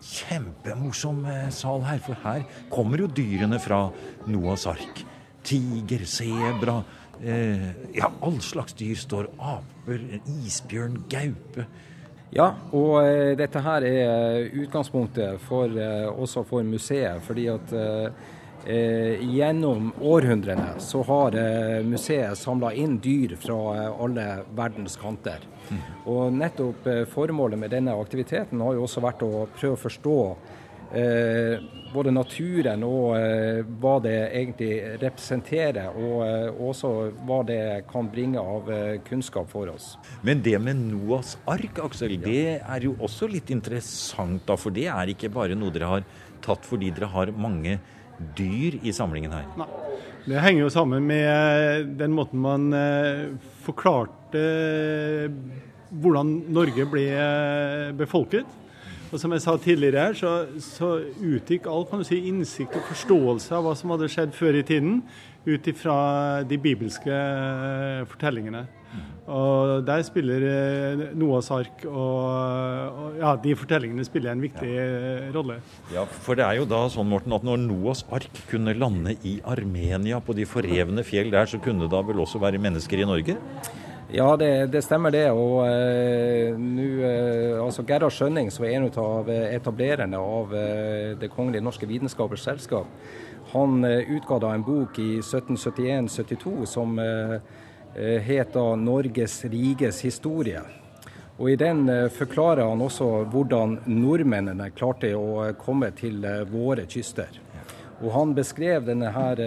kjempemorsom 0.03 1.25
eh, 1.29 1.49
sal 1.53 1.83
her, 1.87 1.99
for 2.03 2.19
her 2.23 2.45
kommer 2.71 3.03
jo 3.03 3.09
dyrene 3.11 3.59
fra 3.61 3.87
Noahs 4.29 4.65
ark. 4.69 5.03
Tiger, 5.43 6.05
sebra 6.09 6.81
eh, 7.23 7.69
Ja, 7.95 8.11
all 8.21 8.39
slags 8.43 8.75
dyr 8.79 8.97
står. 8.99 9.29
Aper, 9.39 10.03
isbjørn, 10.39 11.03
gaupe. 11.11 11.67
Ja, 12.35 12.51
og 12.75 12.99
eh, 13.01 13.35
dette 13.39 13.61
her 13.65 13.85
er 13.87 14.49
utgangspunktet 14.63 15.39
for, 15.47 15.71
eh, 15.73 16.09
også 16.09 16.43
for 16.45 16.63
museet. 16.63 17.21
fordi 17.25 17.47
at 17.47 17.73
eh, 18.65 19.21
gjennom 19.35 19.91
århundrene 20.01 20.79
så 20.79 21.03
har 21.03 21.35
eh, 21.37 21.79
museet 21.85 22.37
samla 22.37 22.73
inn 22.73 22.97
dyr 23.03 23.35
fra 23.39 23.59
eh, 23.75 24.03
alle 24.03 24.27
verdens 24.55 24.97
kanter. 24.99 25.45
Mm. 25.69 25.81
Og 26.09 26.37
nettopp 26.37 26.87
eh, 26.87 27.03
formålet 27.09 27.59
med 27.59 27.73
denne 27.73 27.97
aktiviteten 27.99 28.61
har 28.63 28.77
jo 28.77 28.87
også 28.87 29.03
vært 29.05 29.25
å 29.25 29.33
prøve 29.55 29.75
å 29.75 29.83
forstå 29.83 30.15
eh, 30.97 31.67
både 31.93 32.13
naturen 32.13 32.85
og 32.85 33.15
eh, 33.17 33.61
hva 33.81 33.95
det 34.03 34.17
egentlig 34.27 34.73
representerer, 35.01 35.95
og 35.97 36.61
også 36.69 36.93
hva 37.25 37.41
det 37.47 37.61
kan 37.89 38.09
bringe 38.13 38.41
av 38.41 38.69
kunnskap 39.07 39.49
for 39.49 39.71
oss. 39.73 39.95
Men 40.25 40.43
det 40.45 40.57
med 40.61 40.81
Noas 40.89 41.35
ark, 41.49 41.81
Aksel, 41.85 42.17
ja. 42.17 42.25
det 42.25 42.43
er 42.59 42.85
jo 42.85 42.95
også 43.01 43.29
litt 43.29 43.49
interessant, 43.53 44.43
da, 44.45 44.57
for 44.59 44.73
det 44.75 44.89
er 44.93 45.13
ikke 45.15 45.31
bare 45.33 45.57
noe 45.57 45.73
dere 45.73 45.93
har 45.97 46.09
tatt 46.45 46.63
fordi 46.67 46.91
dere 46.95 47.09
har 47.11 47.33
mange 47.35 47.79
dyr 48.37 48.79
i 48.83 48.93
samlingen 48.95 49.33
her? 49.35 49.47
Nei. 49.59 49.69
Det 50.29 50.41
henger 50.43 50.65
jo 50.65 50.69
sammen 50.73 51.05
med 51.09 51.95
den 51.97 52.13
måten 52.13 52.41
man 52.43 52.69
eh, 52.75 53.29
forklarte 53.65 54.43
hvordan 55.89 56.33
Norge 56.53 56.85
ble 56.89 57.05
eh, 57.15 57.91
befolket. 57.97 58.57
Og 59.09 59.17
som 59.17 59.33
jeg 59.33 59.41
sa 59.41 59.55
tidligere 59.57 60.11
så, 60.13 60.33
så 60.61 60.91
utgikk 61.17 61.65
all 61.65 61.87
kan 61.89 62.03
du 62.03 62.05
si, 62.05 62.19
innsikt 62.29 62.75
og 62.77 62.85
forståelse 62.91 63.55
av 63.57 63.65
hva 63.65 63.73
som 63.77 63.95
hadde 63.95 64.09
skjedd 64.11 64.35
før 64.37 64.59
i 64.59 64.65
tiden, 64.67 64.99
ut 65.49 65.71
ifra 65.71 65.99
de 66.47 66.59
bibelske 66.61 67.23
fortellingene. 68.09 68.67
Og 69.29 69.85
Der 69.85 70.01
spiller 70.01 70.43
eh, 70.49 71.01
Noahs 71.17 71.51
ark 71.53 71.83
og, 71.85 72.23
og, 72.89 73.17
ja, 73.19 73.35
de 73.43 73.53
fortellingene 73.57 74.05
spiller 74.07 74.33
en 74.33 74.41
viktig 74.41 74.69
ja. 74.71 74.87
rolle. 75.35 75.59
Ja, 75.93 76.07
For 76.09 76.39
det 76.39 76.47
er 76.47 76.57
jo 76.57 76.65
da 76.69 76.81
sånn, 76.89 77.11
Morten, 77.11 77.35
at 77.37 77.45
når 77.45 77.61
Noahs 77.67 78.01
ark 78.15 78.41
kunne 78.49 78.73
lande 78.73 79.13
i 79.21 79.37
Armenia, 79.45 80.17
på 80.23 80.33
de 80.37 80.49
forrevne 80.49 81.05
fjell 81.05 81.29
der, 81.35 81.45
så 81.49 81.61
kunne 81.61 81.85
det 81.85 81.93
da 81.93 82.01
vel 82.07 82.25
også 82.25 82.41
være 82.41 82.61
mennesker 82.61 83.03
i 83.03 83.07
Norge? 83.09 83.37
Ja, 84.09 84.31
det, 84.41 84.71
det 84.73 84.81
stemmer 84.81 85.13
det. 85.13 85.27
Og 85.29 85.61
eh, 85.67 86.57
nu, 86.57 87.03
eh, 87.05 87.61
altså 87.61 87.85
Gerhard 87.85 88.15
Skjønning, 88.15 88.49
som 88.49 88.65
er 88.65 88.79
en 88.79 88.89
av 88.89 89.29
etablererne 89.29 90.17
av 90.17 90.55
eh, 90.57 91.13
Det 91.21 91.29
kongelige 91.35 91.65
norske 91.65 91.89
vitenskapers 91.89 92.47
selskap, 92.49 92.89
han 93.51 93.83
eh, 93.85 94.11
utga 94.15 94.39
da 94.39 94.53
en 94.53 94.63
bok 94.63 94.99
i 94.99 95.19
1771-72 95.19 96.65
som 96.65 96.99
het 97.99 98.53
da 98.53 98.75
'Norges 98.75 99.45
riges 99.49 100.03
historie'. 100.05 100.61
Og 101.39 101.51
I 101.51 101.55
den 101.55 101.89
eh, 101.89 102.09
forklarer 102.11 102.67
han 102.67 102.81
også 102.83 103.07
hvordan 103.31 103.77
nordmennene 103.87 104.73
klarte 104.75 105.13
å 105.15 105.53
komme 105.59 105.93
til 105.95 106.25
eh, 106.27 106.41
våre 106.51 106.83
kyster. 106.89 107.31
Og 107.99 108.11
Han 108.15 108.33
beskrev 108.35 108.85
denne 108.87 109.09
her 109.11 109.39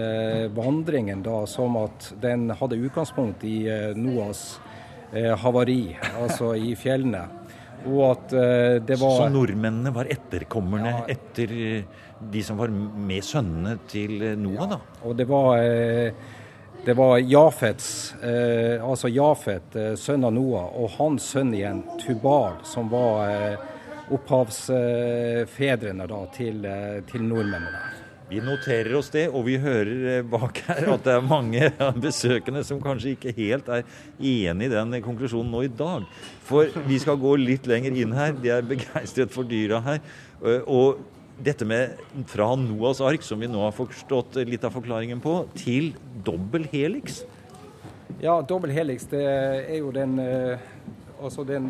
vandringen 0.53 1.23
da 1.25 1.47
som 1.49 1.77
at 1.81 2.11
den 2.21 2.51
hadde 2.53 2.77
utgangspunkt 2.85 3.47
i 3.49 3.65
Noas 3.97 4.59
havari, 5.41 5.97
altså 6.21 6.51
i 6.53 6.75
fjellene. 6.77 7.23
Og 7.87 8.03
at 8.11 8.37
det 8.87 8.97
var 9.01 9.17
Så 9.19 9.31
nordmennene 9.33 9.91
var 9.95 10.11
etterkommerne 10.11 10.93
ja, 10.93 11.01
etter 11.17 11.55
de 12.33 12.43
som 12.47 12.61
var 12.61 12.71
med 12.71 13.25
sønnene 13.27 13.75
til 13.91 14.21
Noah, 14.39 14.69
da? 14.71 14.79
Ja. 14.79 15.01
Og 15.09 15.19
det 15.19 15.27
var 15.31 15.59
det 16.85 16.95
var 16.95 17.19
Jafets, 17.19 18.15
eh, 18.23 18.91
altså 18.91 19.09
Jafet, 19.09 19.77
eh, 19.77 19.95
sønn 19.95 20.25
av 20.25 20.33
Noah, 20.35 20.65
og 20.75 20.91
hans 20.97 21.29
sønn 21.31 21.55
igjen, 21.55 21.85
Tubal, 22.03 22.57
som 22.67 22.89
var 22.91 23.31
eh, 23.31 23.55
opphavsfedrene 24.11 26.09
da, 26.11 26.19
til, 26.35 26.65
eh, 26.67 26.99
til, 27.07 27.23
nordmennene. 27.23 28.02
Vi 28.33 28.41
noterer 28.41 28.95
oss 28.97 29.11
det, 29.13 29.27
og 29.29 29.45
vi 29.45 29.59
hører 29.61 30.07
eh, 30.09 30.23
bak 30.25 30.63
her 30.65 30.87
at 30.95 31.03
det 31.05 31.17
er 31.19 31.25
mange 31.27 31.67
besøkende 32.07 32.63
som 32.65 32.79
kanskje 32.81 33.13
ikke 33.13 33.35
helt 33.37 33.69
er 33.69 33.83
enig 34.17 34.71
i 34.71 34.73
den 34.73 34.97
konklusjonen 35.05 35.53
nå 35.53 35.67
i 35.67 35.73
dag. 35.73 36.07
For 36.49 36.71
vi 36.87 37.01
skal 37.03 37.21
gå 37.21 37.35
litt 37.37 37.69
lenger 37.69 37.99
inn 38.01 38.15
her. 38.17 38.33
De 38.33 38.55
er 38.55 38.65
begeistret 38.65 39.35
for 39.35 39.45
dyra 39.49 39.83
her. 39.85 40.01
Eh, 40.41 40.65
og 40.65 41.03
dette 41.45 41.69
med 41.69 42.01
fra 42.31 42.49
Noahs 42.57 43.03
ark, 43.05 43.25
som 43.27 43.41
vi 43.43 43.51
nå 43.53 43.61
har 43.67 43.77
forstått 43.77 44.41
litt 44.49 44.65
av 44.65 44.73
forklaringen 44.79 45.21
på, 45.21 45.43
til 45.59 45.93
dobbel 46.25 46.65
helix? 46.73 47.27
Ja, 48.23 48.39
dobbel 48.41 48.73
helix 48.73 49.05
det 49.13 49.27
er 49.29 49.77
jo 49.77 49.93
den, 49.93 50.17
eh, 50.23 50.63
altså 51.21 51.45
den 51.45 51.69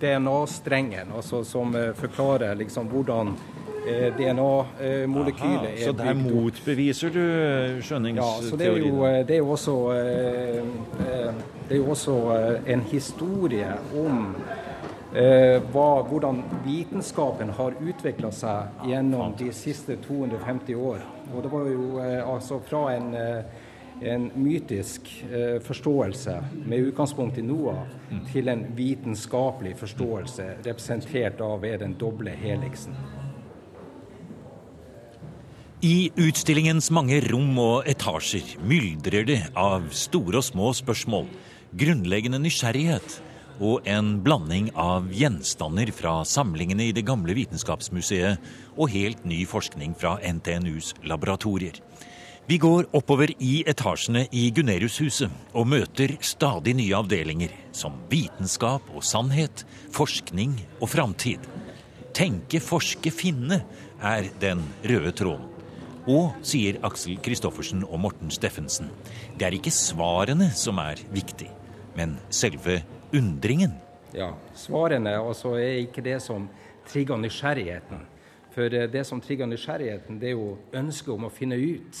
DNA-strengen 0.00 1.10
altså 1.12 1.42
som 1.44 1.74
forklarer 1.98 2.56
liksom 2.56 2.88
hvordan 2.88 3.34
DNA-molekylet 4.18 5.68
er 5.68 5.76
bygd 5.76 5.82
opp. 5.82 5.84
Så 5.84 5.96
der 6.00 6.16
motbeviser 6.18 7.14
du 7.14 7.22
skjønningsteorien? 7.84 8.16
Ja, 8.20 8.48
så 8.48 8.56
det 8.60 8.70
er 8.70 8.80
jo, 8.84 9.04
det 9.28 9.36
er 9.36 9.42
jo 9.42 9.50
også, 9.56 9.76
det 11.68 11.76
er 11.76 11.80
jo 11.80 11.90
også 11.94 12.16
en 12.66 12.84
historie 12.90 13.72
om 13.98 14.34
Eh, 15.14 15.56
hva, 15.74 16.02
hvordan 16.06 16.36
vitenskapen 16.62 17.48
har 17.58 17.74
utvikla 17.82 18.28
seg 18.30 18.84
gjennom 18.86 19.32
de 19.38 19.48
siste 19.50 19.96
250 20.04 20.76
år. 20.78 21.00
Og 21.34 21.42
det 21.42 21.50
var 21.50 21.66
jo 21.66 21.88
eh, 21.98 22.20
altså 22.22 22.60
fra 22.62 22.84
en, 22.94 23.08
eh, 23.18 23.42
en 24.12 24.28
mytisk 24.38 25.10
eh, 25.26 25.58
forståelse 25.66 26.36
med 26.62 26.92
utgangspunkt 26.92 27.42
i 27.42 27.42
Noah, 27.42 27.82
mm. 28.10 28.20
til 28.30 28.54
en 28.54 28.62
vitenskapelig 28.78 29.74
forståelse 29.82 30.46
representert 30.62 31.42
av 31.42 31.58
ved 31.66 31.82
den 31.82 31.98
doble 31.98 32.30
heliksen. 32.30 32.94
I 35.80 36.10
utstillingens 36.20 36.90
mange 36.92 37.22
rom 37.24 37.54
og 37.56 37.86
etasjer 37.88 38.58
myldrer 38.68 39.24
det 39.24 39.38
av 39.56 39.86
store 39.96 40.42
og 40.42 40.44
små 40.44 40.74
spørsmål, 40.76 41.24
grunnleggende 41.80 42.36
nysgjerrighet 42.42 43.14
og 43.64 43.88
en 43.88 44.10
blanding 44.20 44.66
av 44.76 45.06
gjenstander 45.08 45.88
fra 45.96 46.18
samlingene 46.28 46.90
i 46.90 46.92
Det 46.92 47.06
gamle 47.08 47.32
vitenskapsmuseet 47.38 48.44
og 48.76 48.92
helt 48.92 49.24
ny 49.24 49.46
forskning 49.48 49.94
fra 49.96 50.18
NTNUs 50.20 50.92
laboratorier. 51.00 51.78
Vi 52.44 52.58
går 52.60 52.90
oppover 52.92 53.32
i 53.40 53.62
etasjene 53.64 54.26
i 54.36 54.50
Guneriushuset 54.52 55.32
og 55.56 55.70
møter 55.72 56.12
stadig 56.20 56.74
nye 56.76 56.98
avdelinger, 56.98 57.54
som 57.72 57.96
vitenskap 58.12 58.84
og 58.92 59.00
sannhet, 59.00 59.64
forskning 59.96 60.58
og 60.82 60.92
framtid. 60.92 61.48
Tenke, 62.12 62.60
forske, 62.60 63.08
finne 63.14 63.62
er 63.96 64.28
den 64.44 64.60
røde 64.84 65.14
tråden. 65.16 65.49
Og, 66.10 66.32
sier 66.42 66.80
Aksel 66.86 67.18
Kristoffersen 67.22 67.84
og 67.86 68.00
Morten 68.02 68.32
Steffensen, 68.34 68.88
det 69.38 69.46
er 69.46 69.54
ikke 69.54 69.70
svarene 69.74 70.48
som 70.58 70.80
er 70.82 70.98
viktig, 71.14 71.46
men 71.94 72.16
selve 72.34 72.80
undringen? 73.14 73.76
Ja, 74.16 74.32
svarene 74.58 75.12
altså, 75.20 75.54
er 75.60 75.84
ikke 75.84 76.02
det 76.02 76.16
som 76.24 76.48
trigger 76.88 77.20
nysgjerrigheten. 77.20 78.02
For 78.50 78.74
eh, 78.74 78.88
det 78.90 79.04
som 79.06 79.22
trigger 79.22 79.46
nysgjerrigheten, 79.46 80.18
det 80.18 80.32
er 80.32 80.38
jo 80.38 80.56
ønsket 80.80 81.14
om 81.14 81.28
å 81.28 81.30
finne 81.30 81.60
ut. 81.60 82.00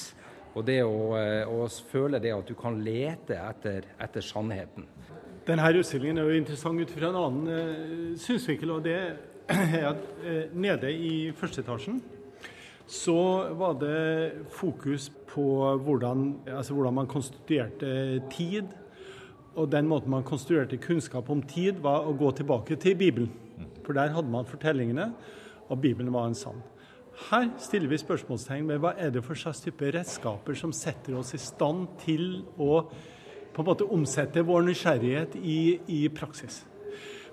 Og 0.58 0.66
det 0.66 0.80
å, 0.82 1.14
eh, 1.20 1.46
å 1.46 1.68
føle 1.92 2.18
det 2.18 2.34
at 2.34 2.50
du 2.50 2.56
kan 2.58 2.80
lete 2.82 3.38
etter, 3.38 3.86
etter 4.02 4.26
sannheten. 4.26 4.88
Denne 5.46 5.70
utstillingen 5.70 6.18
er 6.18 6.32
jo 6.32 6.40
interessant 6.40 6.82
ut 6.82 6.90
fra 6.90 7.10
en 7.12 7.20
annen 7.20 7.46
uh, 7.50 8.16
synsvinkel. 8.18 8.74
og 8.74 8.82
det 8.84 8.96
er 8.98 9.86
at 9.92 10.02
Nede 10.54 10.90
i 10.94 11.30
første 11.34 11.62
etasjen 11.62 12.02
så 12.90 13.20
var 13.54 13.76
det 13.78 14.46
fokus 14.50 15.10
på 15.30 15.42
hvordan, 15.84 16.40
altså 16.46 16.74
hvordan 16.74 16.94
man 16.94 17.06
konstituerte 17.06 18.22
tid, 18.32 18.72
og 19.54 19.70
den 19.70 19.86
måten 19.86 20.10
man 20.10 20.26
konstruerte 20.26 20.78
kunnskap 20.82 21.30
om 21.30 21.42
tid, 21.42 21.78
var 21.82 22.06
å 22.06 22.16
gå 22.18 22.32
tilbake 22.34 22.78
til 22.82 22.96
Bibelen. 22.98 23.30
For 23.86 23.94
der 23.94 24.10
hadde 24.14 24.30
man 24.30 24.48
fortellingene, 24.48 25.12
og 25.70 25.80
Bibelen 25.80 26.12
var 26.14 26.26
en 26.26 26.34
sann. 26.34 26.62
Her 27.30 27.50
stiller 27.62 27.90
vi 27.90 28.00
spørsmålstegn 28.00 28.68
ved 28.70 28.82
hva 28.82 28.94
er 28.98 29.12
det 29.14 29.22
for 29.22 29.38
slags 29.38 29.60
type 29.62 29.86
redskaper 29.94 30.56
som 30.58 30.72
setter 30.74 31.18
oss 31.20 31.34
i 31.36 31.42
stand 31.42 31.86
til 32.02 32.42
å 32.58 32.80
på 33.50 33.62
en 33.62 33.66
måte 33.66 33.86
omsette 33.92 34.42
vår 34.46 34.62
nysgjerrighet 34.66 35.34
i, 35.36 35.60
i 35.90 36.00
praksis. 36.14 36.62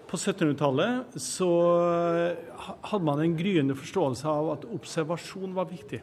På 0.07 0.15
1700-tallet 0.15 1.17
så 1.19 1.49
hadde 2.57 3.03
man 3.03 3.19
en 3.23 3.35
gryende 3.35 3.75
forståelse 3.75 4.31
av 4.31 4.53
at 4.53 4.67
observasjon 4.71 5.55
var 5.57 5.67
viktig. 5.71 5.99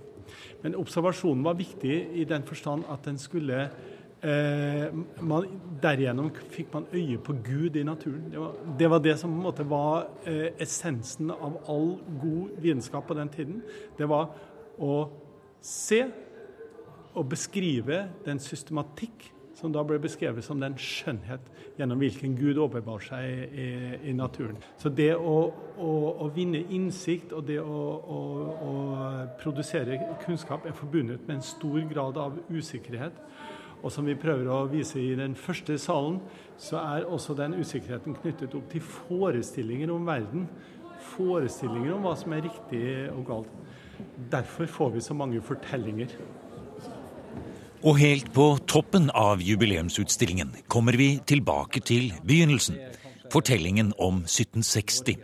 Men 0.62 0.76
observasjonen 0.76 1.44
var 1.44 1.56
viktig 1.56 1.96
i 2.20 2.24
den 2.28 2.44
forstand 2.48 2.84
at 2.92 3.04
den 3.08 3.20
skulle 3.20 3.68
Eh, 4.24 4.86
man, 5.20 5.44
derigjennom 5.82 6.30
fikk 6.48 6.70
man 6.72 6.86
øye 6.96 7.18
på 7.20 7.34
Gud 7.44 7.74
i 7.76 7.82
naturen. 7.84 8.30
Det 8.32 8.40
var 8.40 8.54
det, 8.78 8.86
var 8.90 9.02
det 9.04 9.18
som 9.20 9.34
på 9.34 9.36
en 9.36 9.44
måte 9.44 9.66
var 9.68 10.06
eh, 10.24 10.46
essensen 10.64 11.28
av 11.34 11.58
all 11.68 11.90
god 12.22 12.54
vitenskap 12.64 13.04
på 13.04 13.16
den 13.18 13.28
tiden. 13.28 13.58
Det 13.98 14.08
var 14.08 14.30
å 14.80 14.94
se 15.60 16.06
og 17.12 17.28
beskrive 17.28 18.06
den 18.24 18.40
systematikk 18.40 19.28
som 19.54 19.72
da 19.72 19.82
ble 19.86 20.00
beskrevet 20.02 20.44
som 20.44 20.60
den 20.60 20.76
skjønnhet 20.80 21.46
gjennom 21.78 22.00
hvilken 22.02 22.34
Gud 22.38 22.58
åpenbar 22.62 23.02
seg 23.02 23.54
i, 23.54 23.66
i, 24.10 24.14
naturen. 24.16 24.58
Så 24.80 24.90
det 24.90 25.12
å, 25.14 25.36
å, 25.78 25.90
å, 26.24 26.28
vinne 26.34 26.64
innsikt 26.74 27.34
og 27.34 27.46
det 27.48 27.60
å, 27.62 27.82
å 28.04 28.72
produsere 29.40 30.00
kunnskap 30.24 30.66
er 30.66 30.76
forbundet 30.76 31.26
med 31.26 31.38
en 31.38 31.46
stor 31.46 31.80
grad 31.90 32.18
av 32.20 32.38
usikkerhet. 32.50 33.18
Og 33.84 33.92
som 33.92 34.06
vi 34.08 34.16
prøver 34.16 34.48
å 34.48 34.62
vise 34.70 35.00
i 35.00 35.12
den 35.18 35.34
første 35.36 35.76
salen, 35.78 36.16
så 36.56 36.78
er 36.80 37.04
også 37.04 37.36
den 37.36 37.58
usikkerheten 37.58 38.16
knyttet 38.22 38.54
opp 38.56 38.70
til 38.72 38.80
forestillinger 38.80 39.92
om 39.92 40.06
verden. 40.08 40.46
Forestillinger 41.12 41.92
om 41.92 42.06
hva 42.06 42.14
som 42.16 42.32
er 42.32 42.46
riktig 42.46 42.84
og 43.12 43.26
galt. 43.28 43.58
Derfor 44.32 44.70
får 44.70 44.96
vi 44.96 45.04
så 45.04 45.14
mange 45.14 45.42
fortellinger. 45.44 46.16
Og 47.84 47.98
helt 48.00 48.30
på 48.32 48.46
toppen 48.64 49.10
av 49.12 49.42
jubileumsutstillingen 49.44 50.54
kommer 50.72 50.96
vi 50.96 51.18
tilbake 51.28 51.82
til 51.84 52.14
begynnelsen. 52.24 52.78
Fortellingen 53.32 53.90
om 54.00 54.22
1760. 54.24 55.18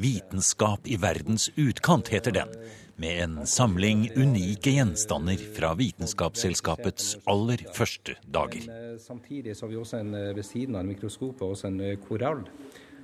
Vitenskap 0.00 0.88
i 0.88 0.96
verdens 1.00 1.50
utkant 1.60 2.08
heter 2.08 2.32
den 2.38 2.54
med 2.96 3.20
en 3.20 3.34
samling 3.44 4.06
unike 4.16 4.72
gjenstander 4.78 5.44
fra 5.58 5.74
Vitenskapsselskapets 5.76 7.18
aller 7.28 7.66
første 7.76 8.16
dager. 8.24 8.64
Eh, 8.64 8.96
samtidig 8.96 9.52
så 9.56 9.66
har 9.66 9.74
vi 9.74 9.80
også 9.82 10.00
en, 10.00 10.14
eh, 10.14 10.32
ved 10.32 10.44
siden 10.44 10.76
av 10.76 10.88
mikroskopet 10.88 11.44
også 11.44 11.68
en 11.68 11.80
eh, 11.80 11.96
korall. 12.08 12.46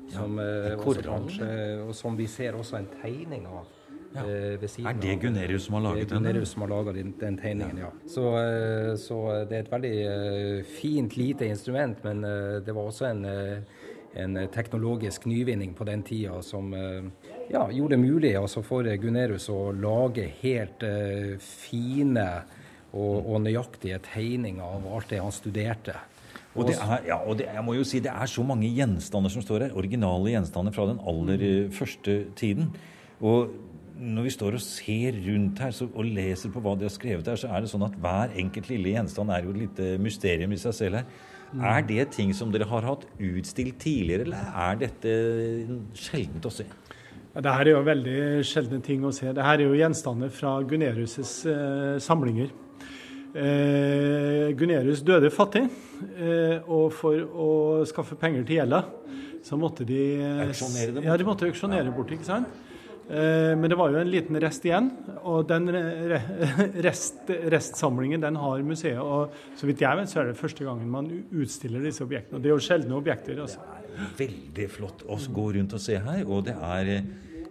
Som, 0.09 0.39
ja, 0.39 0.77
korall. 0.77 1.29
Også, 1.29 1.45
og 1.89 1.95
som 1.95 2.17
vi 2.17 2.27
ser 2.27 2.53
også 2.53 2.77
en 2.77 2.89
tegning 3.03 3.47
av 3.47 3.69
Ja. 4.15 4.21
eh, 4.27 4.57
ved 4.61 4.69
siden 4.69 4.87
Er 4.91 4.93
det 5.01 5.11
av- 5.17 5.21
Gunerius 5.23 5.65
som 5.67 5.75
har 5.75 5.83
laget 5.83 6.01
det 6.09 6.13
er 6.13 6.15
den. 6.15 6.23
Gunerius 6.25 6.49
som 6.53 6.63
har 6.63 6.69
laget 6.69 6.95
den, 6.95 7.15
den 7.21 7.39
tegningen, 7.39 7.79
ja. 7.79 7.91
Så, 8.07 8.25
eh, 8.37 8.97
så 8.97 9.21
det 9.49 9.57
er 9.57 9.61
et 9.65 9.71
veldig 9.73 9.95
eh, 10.07 10.63
fint, 10.81 11.17
lite 11.17 11.47
instrument, 11.49 12.03
men 12.05 12.25
eh, 12.25 12.61
det 12.67 12.75
var 12.75 12.83
også 12.91 13.07
en, 13.11 13.25
eh, 13.25 13.59
en 14.23 14.37
teknologisk 14.53 15.25
nyvinning 15.27 15.73
på 15.75 15.85
den 15.89 16.03
tida 16.03 16.43
som 16.43 16.75
eh, 16.75 17.03
ja, 17.51 17.67
gjorde 17.73 17.97
det 17.97 18.01
mulig 18.05 18.35
altså 18.37 18.63
for 18.63 18.83
Gunerius 18.85 19.49
å 19.49 19.73
lage 19.73 20.27
helt 20.43 20.83
eh, 20.83 21.39
fine 21.41 22.27
og, 22.93 23.25
og 23.33 23.41
nøyaktige 23.47 23.99
tegninger 24.05 24.61
av 24.63 24.85
alt 24.93 25.09
det 25.09 25.23
han 25.23 25.33
studerte. 25.33 25.95
Og 26.55 26.67
det 26.69 26.75
er, 26.77 26.99
ja, 27.09 27.17
og 27.25 27.39
det, 27.39 27.47
jeg 27.49 27.65
må 27.65 27.73
jo 27.79 27.85
si, 27.89 27.99
det 28.05 28.13
er 28.13 28.29
så 28.29 28.43
mange 28.45 28.69
gjenstander 28.69 29.33
som 29.33 29.41
står 29.41 29.63
her. 29.71 29.77
Originale 29.81 30.35
gjenstander 30.35 30.75
fra 30.77 30.85
den 30.91 30.99
aller 31.09 31.41
eh, 31.41 31.71
første 31.73 32.27
tiden. 32.37 32.69
Og 33.25 33.55
når 33.99 34.27
vi 34.27 34.33
står 34.35 34.57
og 34.57 34.65
ser 34.65 35.19
rundt 35.27 35.61
her 35.63 35.75
så, 35.77 35.89
og 35.91 36.09
leser 36.09 36.53
på 36.55 36.63
hva 36.63 36.75
de 36.79 36.87
har 36.89 36.95
skrevet 36.95 37.29
her, 37.29 37.39
så 37.41 37.51
er 37.53 37.63
det 37.63 37.71
sånn 37.73 37.85
at 37.87 37.99
hver 38.03 38.33
enkelt 38.43 38.71
lille 38.73 38.95
gjenstand 38.95 39.35
er 39.35 39.47
jo 39.47 39.55
et 39.55 39.63
lite 39.67 39.91
mysterium 40.03 40.55
i 40.55 40.61
seg 40.63 40.77
selv 40.79 41.01
her. 41.01 41.29
Er 41.53 41.85
det 41.85 42.07
ting 42.15 42.31
som 42.33 42.53
dere 42.53 42.65
har 42.71 42.87
hatt 42.89 43.05
utstilt 43.21 43.77
tidligere, 43.83 44.25
eller 44.25 44.55
er 44.65 44.79
dette 44.81 45.13
sjeldent 45.99 46.49
å 46.49 46.53
se? 46.55 46.65
Ja, 47.33 47.43
det 47.45 47.53
her 47.53 47.69
er 47.69 47.73
jo 47.75 47.85
veldig 47.85 48.17
sjeldne 48.45 48.81
ting 48.85 49.05
å 49.09 49.13
se. 49.13 49.29
Det 49.33 49.45
her 49.45 49.61
er 49.61 49.69
jo 49.69 49.77
gjenstander 49.77 50.33
fra 50.33 50.59
Gunerius' 50.69 51.43
eh, 51.49 52.01
samlinger. 52.05 52.51
Eh, 53.33 54.51
Gunerius 54.57 55.01
døde 55.05 55.31
fattig, 55.33 55.63
eh, 56.17 56.59
og 56.69 56.91
for 56.93 57.17
å 57.17 57.53
skaffe 57.89 58.19
penger 58.21 58.45
til 58.45 58.61
gjelda, 58.61 58.83
så 59.43 59.57
måtte 59.57 59.87
de 59.89 60.03
eh, 60.19 60.43
Auksjonere 60.49 60.91
det 60.91 60.99
bort. 60.99 61.09
Ja, 61.09 61.17
de 61.17 61.29
måtte 61.29 61.49
auksjonere 61.49 61.95
bort, 61.97 62.13
ikke 62.13 62.29
sant? 62.29 62.61
Eh, 63.09 63.53
men 63.59 63.69
det 63.71 63.79
var 63.79 63.91
jo 63.93 64.01
en 64.01 64.11
liten 64.11 64.39
rest 64.43 64.65
igjen, 64.67 64.91
og 65.27 65.49
den 65.51 65.69
rest, 66.87 67.29
restsamlingen 67.53 68.23
den 68.23 68.39
har 68.41 68.65
museet. 68.67 69.01
Og 69.03 69.35
så 69.59 69.69
vidt 69.69 69.85
jeg 69.85 70.01
vet, 70.01 70.13
så 70.13 70.23
er 70.23 70.31
det 70.31 70.39
første 70.41 70.67
gangen 70.67 70.91
man 70.93 71.11
utstiller 71.31 71.85
disse 71.85 72.05
objektene. 72.07 72.39
Og 72.39 72.45
det 72.45 72.53
er 72.53 72.57
jo 72.57 72.65
sjeldne 72.69 72.99
objekter. 72.99 73.43
altså. 73.43 73.67
Veldig 74.19 74.71
flott 74.73 75.05
å 75.11 75.19
gå 75.35 75.51
rundt 75.59 75.77
og 75.77 75.83
se 75.83 75.99
her. 76.01 76.25
Og 76.29 76.47
det 76.49 76.57
er, 76.57 76.95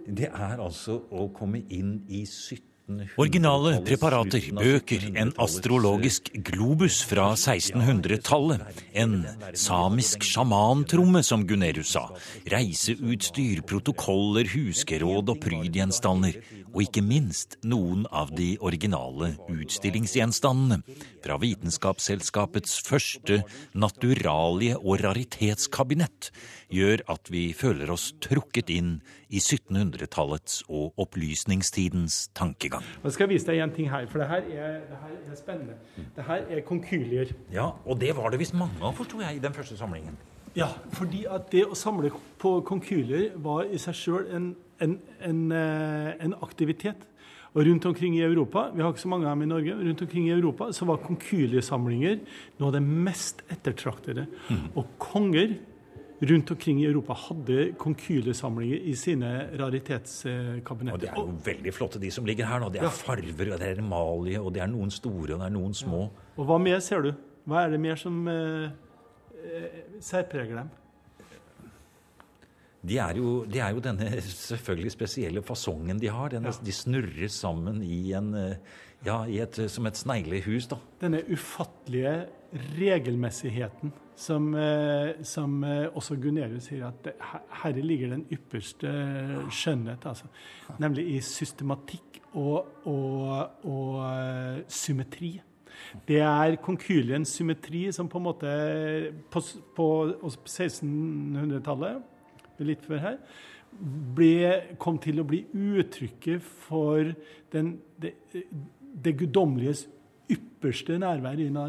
det 0.08 0.32
er 0.32 0.58
altså 0.58 1.02
å 1.12 1.28
komme 1.36 1.64
inn 1.68 1.98
i 2.08 2.24
1700 2.26 2.71
Originale 3.16 3.76
preparater, 3.86 4.48
bøker, 4.56 5.04
en 5.20 5.30
astrologisk 5.40 6.32
globus 6.44 6.98
fra 7.06 7.28
1600-tallet, 7.36 8.64
en 8.98 9.14
samisk 9.54 10.26
sjamantromme, 10.26 11.22
som 11.22 11.46
Gunerius 11.46 11.94
sa, 11.94 12.08
reiseutstyr, 12.50 13.62
protokoller, 13.68 14.50
huskeråd 14.50 15.30
og 15.30 15.40
prydgjenstander, 15.44 16.40
og 16.72 16.82
ikke 16.82 17.04
minst 17.06 17.58
noen 17.62 18.02
av 18.10 18.32
de 18.34 18.56
originale 18.64 19.34
utstillingsgjenstandene. 19.52 20.82
Fra 21.22 21.38
Vitenskapsselskapets 21.38 22.80
første 22.88 23.42
naturalie- 23.78 24.80
og 24.80 25.04
raritetskabinett, 25.04 26.32
gjør 26.72 27.04
at 27.12 27.30
vi 27.30 27.50
føler 27.54 27.92
oss 27.94 28.10
trukket 28.24 28.72
inn 28.72 28.96
i 29.32 29.40
1700-tallets 29.40 30.62
og 30.68 30.98
opplysningstidens 31.00 32.26
tankegang. 32.36 32.84
Jeg 33.04 33.16
skal 33.16 33.30
vise 33.32 33.48
deg 33.48 33.62
en 33.64 33.72
ting 33.72 33.88
her, 33.90 34.04
for 34.10 34.22
det 34.22 34.28
her 34.28 34.44
er, 34.44 34.74
det 34.90 34.98
her 35.04 35.14
er 35.32 35.38
spennende. 35.38 35.78
Det 36.16 36.26
her 36.28 36.44
er 36.50 36.60
konkylier. 36.68 37.32
Ja, 37.52 37.70
og 37.86 38.00
det 38.00 38.12
var 38.16 38.30
det 38.32 38.42
visst 38.42 38.56
mange 38.56 38.76
av, 38.82 38.92
forsto 38.98 39.22
jeg, 39.24 39.38
i 39.38 39.42
den 39.42 39.56
første 39.56 39.78
samlingen. 39.80 40.18
Ja, 40.56 40.68
fordi 40.92 41.24
at 41.32 41.48
det 41.52 41.64
å 41.64 41.78
samle 41.78 42.10
på 42.40 42.58
konkylier 42.68 43.32
var 43.40 43.64
i 43.72 43.80
seg 43.80 43.96
sjøl 43.96 44.28
en, 44.36 44.52
en, 44.84 44.98
en, 45.24 45.40
eh, 45.56 46.12
en 46.20 46.36
aktivitet. 46.44 47.08
Og 47.52 47.66
rundt 47.66 47.84
omkring 47.88 48.14
i 48.16 48.24
Europa, 48.24 48.70
vi 48.72 48.80
har 48.80 48.92
ikke 48.92 49.04
så 49.04 49.10
mange 49.12 49.28
av 49.28 49.36
dem 49.36 49.44
i 49.44 49.50
Norge, 49.50 49.74
rundt 49.76 50.02
omkring 50.04 50.28
i 50.28 50.32
Europa 50.32 50.70
så 50.72 50.88
var 50.88 51.02
konkyliesamlinger 51.04 52.22
noe 52.60 52.70
av 52.70 52.76
det 52.78 52.84
mest 52.84 53.42
ettertraktede. 53.52 54.24
Og 54.72 54.94
konger 55.00 55.58
rundt 56.22 56.50
omkring 56.54 56.78
i 56.82 56.86
Europa 56.86 57.16
hadde 57.18 57.72
konkylesamlinger 57.82 58.84
i 58.88 58.94
sine 58.98 59.30
raritetskabinetter. 59.58 60.94
Og 60.94 61.00
det 61.02 61.08
er 61.10 61.18
jo 61.18 61.38
veldig 61.44 61.72
flotte, 61.74 62.00
de 62.02 62.10
som 62.14 62.26
ligger 62.28 62.46
her 62.46 62.62
nå. 62.62 62.68
Det 62.72 62.80
er 62.80 62.84
Ja. 62.86 62.90
farver, 62.94 63.52
og 63.52 63.58
det 63.58 63.68
er 63.72 63.80
emalje, 63.82 64.38
og 64.40 64.52
det 64.54 64.62
er 64.62 64.70
noen 64.70 64.90
store, 64.90 65.34
og 65.34 65.40
det 65.40 65.46
er 65.48 65.56
noen 65.56 65.74
små. 65.74 66.04
Og 66.38 66.46
hva 66.46 66.58
mer 66.62 66.78
ser 66.80 67.02
du? 67.02 67.12
Hva 67.46 67.64
er 67.66 67.70
det 67.74 67.80
mer 67.80 67.96
som 67.96 68.22
eh, 68.28 68.70
eh, 69.42 69.82
særpreger 70.00 70.56
dem? 70.62 70.70
De 72.84 72.96
er, 72.98 73.14
jo, 73.14 73.44
de 73.46 73.60
er 73.62 73.70
jo 73.76 73.80
denne 73.80 74.08
selvfølgelig 74.50 74.90
spesielle 74.92 75.42
fasongen 75.46 76.00
de 76.02 76.08
har. 76.10 76.30
Denne, 76.34 76.50
De 76.64 76.72
snurrer 76.74 77.28
sammen 77.30 77.82
i 77.82 78.12
en, 78.12 78.34
eh, 78.34 78.56
ja, 79.06 79.22
et, 79.26 79.58
som 79.70 79.86
et 79.88 79.98
sneglehus, 79.98 80.68
da. 80.70 80.78
denne 81.02 81.22
ufattelige 81.32 82.14
regelmessigheten 82.78 83.92
som, 84.14 84.54
eh, 84.54 85.22
som 85.24 85.62
eh, 85.64 85.88
også 85.96 86.16
Gunerius 86.20 86.68
sier 86.68 86.86
at 86.90 87.08
her, 87.62 87.78
ligger 87.80 88.12
den 88.14 88.26
ypperste 88.32 88.90
skjønnhet. 89.50 90.04
Altså. 90.06 90.28
Nemlig 90.82 91.06
i 91.14 91.20
systematikk 91.24 92.20
og, 92.34 92.68
og, 92.88 93.64
og 93.64 93.96
eh, 94.06 94.60
symmetri. 94.68 95.34
Det 96.08 96.20
er 96.22 96.58
konkyliens 96.62 97.32
symmetri 97.32 97.86
som 97.92 98.08
på 98.08 98.20
en 98.20 98.26
måte 98.28 98.50
på, 99.32 99.42
på 99.76 99.86
1600-tallet, 100.28 102.02
litt 102.62 102.84
før 102.86 103.00
her, 103.02 103.16
ble, 104.16 104.76
kom 104.78 104.98
til 105.02 105.22
å 105.22 105.26
bli 105.26 105.40
uttrykket 105.48 106.44
for 106.68 107.08
den, 107.52 107.74
det, 108.00 108.14
det 109.04 109.16
guddommeliges 109.18 109.86
ypperste 110.32 110.98
nærvær 111.00 111.40
i, 111.40 111.48
na, 111.52 111.66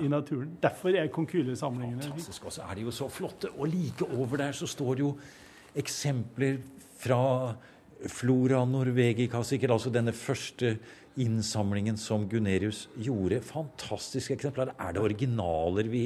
i 0.00 0.08
naturen. 0.08 0.56
Derfor 0.62 0.96
er 0.96 1.10
konkylesamlingene. 1.12 2.02
Fantastisk. 2.02 2.46
Og 2.48 2.56
så 2.56 2.64
er 2.68 2.78
de 2.78 2.86
jo 2.86 2.94
så 2.94 3.08
flotte. 3.12 3.50
Og 3.58 3.68
like 3.68 4.06
over 4.16 4.40
der 4.40 4.52
så 4.56 4.66
står 4.70 4.98
det 4.98 5.06
jo 5.06 5.14
eksempler 5.76 6.58
fra 6.98 7.54
Flora 8.10 8.64
Norvegica, 8.68 9.40
sikkert 9.46 9.72
altså 9.76 9.90
denne 9.92 10.12
første 10.12 10.74
innsamlingen 11.20 11.96
som 12.00 12.26
Gunerius 12.28 12.88
gjorde. 12.98 13.38
Fantastiske 13.46 14.34
eksempler. 14.34 14.72
Er 14.80 14.96
det 14.96 15.02
originaler 15.02 15.88
vi, 15.88 16.04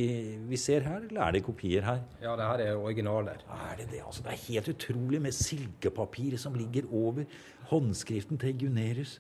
vi 0.51 0.61
ser 0.61 0.85
her, 0.85 1.07
eller 1.09 1.23
er 1.25 1.37
det 1.37 1.45
kopier 1.47 1.87
her? 1.87 2.03
Ja, 2.23 2.37
det 2.37 2.47
her 2.51 2.65
er 2.67 2.77
originaler. 2.77 3.41
Er 3.49 3.77
det 3.81 3.89
det? 3.95 4.03
Altså, 4.05 4.23
det 4.27 4.35
er 4.35 4.45
helt 4.47 4.69
utrolig 4.75 5.23
med 5.25 5.33
silkepapir 5.33 6.37
som 6.39 6.55
ligger 6.59 6.91
over 6.93 7.25
håndskriften 7.73 8.39
til 8.39 8.59
Gunerius. 8.67 9.19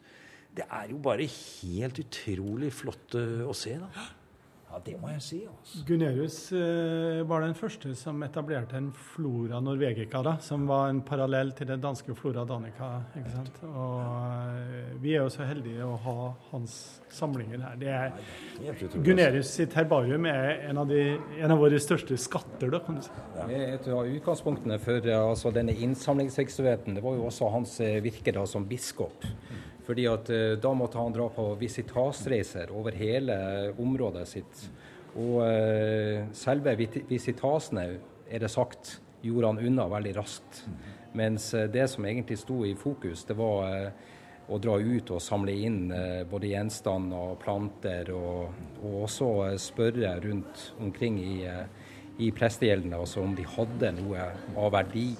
Det 0.56 0.64
er 0.64 0.88
jo 0.90 1.00
bare 1.02 1.26
helt 1.28 1.98
utrolig 2.02 2.72
flott 2.74 3.18
eh, 3.18 3.44
å 3.46 3.54
se, 3.56 3.76
da. 3.78 4.08
Ja, 4.68 4.76
det 4.84 4.98
må 5.00 5.08
jeg 5.08 5.22
si. 5.24 5.36
altså. 5.48 5.78
Gunerius 5.88 6.36
eh, 6.52 7.22
var 7.28 7.40
den 7.40 7.54
første 7.56 7.94
som 7.96 8.20
etablerte 8.26 8.76
en 8.76 8.90
Flora 8.92 9.62
Norvegica, 9.64 10.20
da, 10.26 10.34
som 10.44 10.66
var 10.68 10.90
en 10.90 11.00
parallell 11.06 11.54
til 11.56 11.70
den 11.70 11.80
danske 11.80 12.12
Flora 12.18 12.44
Danica. 12.48 12.88
ikke 13.16 13.32
sant? 13.32 13.62
Og 13.64 14.02
eh, 14.02 14.90
vi 15.00 15.14
er 15.14 15.24
jo 15.24 15.30
så 15.32 15.46
heldige 15.48 15.86
å 15.88 15.94
ha 16.04 16.16
hans 16.50 16.74
samlinger 17.16 17.64
her. 17.64 17.78
Det 17.80 17.94
er. 17.96 18.92
Gunerius 19.06 19.54
sitt 19.56 19.72
herbarium 19.78 20.28
er 20.28 20.66
en 20.68 20.82
av, 20.82 20.92
de, 20.92 21.16
en 21.38 21.54
av 21.54 21.64
våre 21.64 21.80
største 21.80 22.18
skatter. 22.20 22.68
da, 22.68 22.82
kan 22.84 23.00
du 23.00 23.06
si. 23.08 23.14
Et 23.56 23.88
av 23.88 24.12
utgangspunktene 24.18 24.76
for 24.84 25.08
altså, 25.16 25.54
denne 25.54 25.72
innsamlingsvirksomheten 25.72 27.00
det 27.00 27.06
var 27.06 27.16
jo 27.16 27.24
også 27.30 27.48
hans 27.56 27.78
virke 28.04 28.36
da, 28.36 28.44
som 28.44 28.68
biskop. 28.68 29.24
Fordi 29.88 30.04
at 30.10 30.30
eh, 30.30 30.58
Da 30.60 30.74
måtte 30.76 31.00
han 31.00 31.16
dra 31.16 31.30
på 31.32 31.54
visitasreiser 31.56 32.72
over 32.76 32.96
hele 32.98 33.38
området 33.80 34.26
sitt. 34.28 34.62
Og 35.16 35.40
eh, 35.46 36.28
selve 36.36 36.76
visitasene, 36.76 37.88
er 38.28 38.44
det 38.44 38.52
sagt, 38.52 38.98
gjorde 39.24 39.54
han 39.54 39.62
unna 39.64 39.88
veldig 39.88 40.12
raskt. 40.18 40.62
Mens 41.16 41.54
eh, 41.56 41.70
det 41.72 41.86
som 41.88 42.04
egentlig 42.04 42.36
sto 42.42 42.60
i 42.68 42.74
fokus, 42.76 43.24
det 43.24 43.38
var 43.38 43.88
å 44.48 44.58
dra 44.60 44.76
ut 44.76 45.10
og 45.12 45.20
samle 45.20 45.52
inn 45.52 45.90
både 46.30 46.48
gjenstander 46.48 47.32
og 47.34 47.40
planter, 47.42 48.08
og, 48.16 48.54
og 48.80 48.94
også 49.02 49.26
spørre 49.60 50.14
rundt 50.24 50.62
omkring 50.80 51.18
i, 51.20 51.34
i 52.24 52.30
prestegjeldene 52.32 52.96
altså 52.96 53.20
om 53.26 53.34
de 53.36 53.44
hadde 53.44 53.92
noe 53.98 54.30
av 54.56 54.72
verdi. 54.72 55.10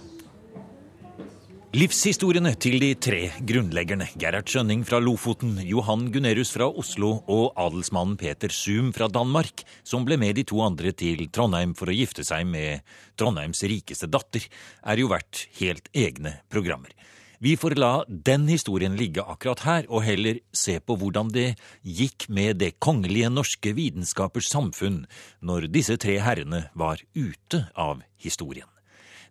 Livshistoriene 1.76 2.54
til 2.56 2.78
de 2.80 2.94
tre 2.96 3.26
grunnleggerne, 3.44 4.06
Gerhard 4.16 4.48
Skjønning 4.48 4.86
fra 4.88 4.96
Lofoten, 5.04 5.58
Johan 5.68 6.06
Gunerius 6.14 6.48
fra 6.54 6.64
Oslo 6.64 7.10
og 7.28 7.58
adelsmannen 7.60 8.14
Peter 8.16 8.48
Zoom 8.48 8.88
fra 8.96 9.04
Danmark, 9.12 9.66
som 9.84 10.06
ble 10.08 10.16
med 10.16 10.38
de 10.38 10.46
to 10.48 10.62
andre 10.64 10.94
til 10.96 11.26
Trondheim 11.28 11.74
for 11.76 11.92
å 11.92 11.96
gifte 11.98 12.24
seg 12.24 12.48
med 12.48 12.80
Trondheims 13.20 13.60
rikeste 13.68 14.08
datter, 14.08 14.46
er 14.80 15.02
jo 15.02 15.10
verdt 15.12 15.44
helt 15.58 15.92
egne 15.92 16.38
programmer. 16.48 16.96
Vi 17.44 17.52
får 17.60 17.76
la 17.76 17.92
den 18.08 18.48
historien 18.48 18.96
ligge 18.96 19.20
akkurat 19.28 19.66
her, 19.68 19.90
og 19.92 20.06
heller 20.08 20.40
se 20.56 20.78
på 20.80 20.96
hvordan 20.96 21.28
det 21.36 21.50
gikk 21.84 22.30
med 22.32 22.62
det 22.64 22.78
kongelige 22.80 23.28
norske 23.28 23.76
vitenskapers 23.76 24.48
samfunn 24.56 25.02
når 25.44 25.68
disse 25.68 26.00
tre 26.00 26.16
herrene 26.24 26.64
var 26.72 27.04
ute 27.12 27.66
av 27.76 28.00
historien. 28.16 28.72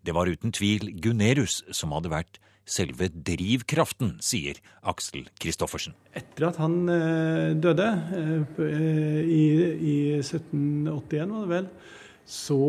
Det 0.08 0.13
var 0.15 0.30
uten 0.32 0.54
tvil 0.56 0.93
Gunerius 1.04 1.65
som 1.76 1.91
hadde 1.91 2.13
vært 2.13 2.38
selve 2.67 3.10
drivkraften, 3.12 4.17
sier 4.24 4.60
Aksel 4.88 5.26
Kristoffersen. 5.39 5.96
Etter 6.15 6.48
at 6.48 6.60
han 6.62 6.78
eh, 6.91 7.52
døde, 7.60 7.88
eh, 8.15 9.22
i, 9.28 9.43
i 9.76 9.98
1781 10.20 11.34
var 11.34 11.43
det 11.43 11.52
vel, 11.52 11.70
så 12.28 12.60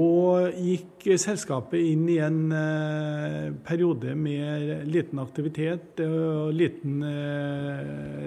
gikk 0.55 1.07
selskapet 1.19 1.83
inn 1.83 2.07
i 2.11 2.19
en 2.23 2.41
eh, 2.55 3.49
periode 3.67 4.15
med 4.19 4.89
liten 4.91 5.23
aktivitet 5.23 6.03
og 6.07 6.55
liten 6.59 7.03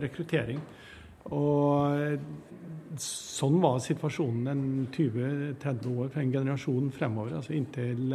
rekruttering. 0.03 0.59
Og 1.31 2.99
sånn 2.99 3.59
var 3.63 3.79
situasjonen 3.79 4.51
en 4.51 4.65
20-30 4.91 5.93
år 5.95 6.11
for 6.11 6.19
en 6.23 6.33
generasjon 6.33 6.91
fremover. 6.95 7.37
altså 7.39 7.55
inntil, 7.55 8.11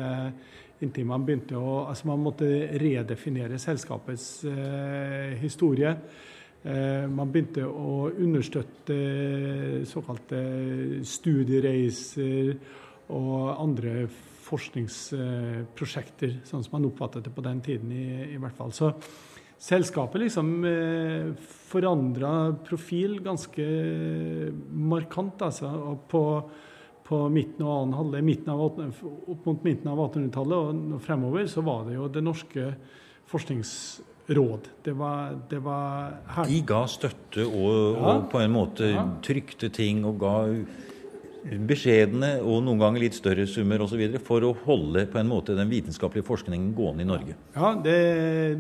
inntil 0.85 1.07
man 1.09 1.25
begynte 1.25 1.57
å 1.57 1.87
altså 1.89 2.09
Man 2.11 2.25
måtte 2.25 2.49
redefinere 2.81 3.59
selskapets 3.61 4.45
eh, 4.51 5.37
historie. 5.41 5.93
Eh, 6.63 7.07
man 7.09 7.31
begynte 7.33 7.65
å 7.67 8.11
understøtte 8.11 8.97
såkalte 9.89 10.41
studiereiser 11.07 12.57
og 13.15 13.63
andre 13.63 14.07
forskningsprosjekter, 14.47 16.37
sånn 16.47 16.65
som 16.65 16.73
man 16.77 16.89
oppfattet 16.91 17.25
det 17.27 17.33
på 17.35 17.45
den 17.47 17.61
tiden 17.65 17.91
i, 17.95 18.35
i 18.35 18.39
hvert 18.43 18.57
fall. 18.59 18.73
Så 18.75 18.93
selskapet 19.59 20.21
liksom 20.27 20.65
eh, 20.69 21.33
forandra 21.71 22.53
profil 22.67 23.21
ganske 23.25 23.67
markant. 24.71 25.43
altså, 25.43 25.67
og 25.67 26.07
på, 26.11 26.23
på 27.07 27.21
midten 27.33 27.63
og 27.67 27.73
annen 27.77 27.97
halvdel, 27.97 28.27
midten 28.27 28.53
av, 28.53 28.65
opp 28.67 29.47
mot 29.47 29.65
midten 29.67 29.91
av 29.93 30.03
1800-tallet 30.09 30.83
og 30.97 31.01
fremover, 31.05 31.47
så 31.51 31.63
var 31.67 31.87
det 31.87 31.97
jo 31.97 32.09
det 32.13 32.23
norske 32.27 32.67
forskningsråd. 33.31 34.69
Det 34.87 34.95
var, 34.99 35.39
det 35.51 35.61
var 35.63 36.19
her. 36.35 36.51
De 36.51 36.61
ga 36.67 36.83
støtte 36.91 37.47
og, 37.47 37.71
ja. 37.71 38.11
og 38.11 38.29
på 38.33 38.43
en 38.43 38.55
måte 38.55 38.91
ja. 38.91 39.07
trykte 39.23 39.71
ting 39.75 40.03
og 40.07 40.19
ga 40.23 40.37
beskjedne 41.47 42.33
og 42.43 42.65
noen 42.67 42.81
ganger 42.81 43.05
litt 43.05 43.17
større 43.17 43.47
summer 43.47 43.85
osv. 43.85 44.03
for 44.25 44.43
å 44.43 44.53
holde 44.65 45.05
på 45.11 45.21
en 45.21 45.31
måte 45.31 45.55
den 45.55 45.71
vitenskapelige 45.71 46.27
forskningen 46.27 46.73
gående 46.75 47.05
i 47.05 47.09
Norge? 47.09 47.37
Ja, 47.55 47.71
det, 47.83 47.99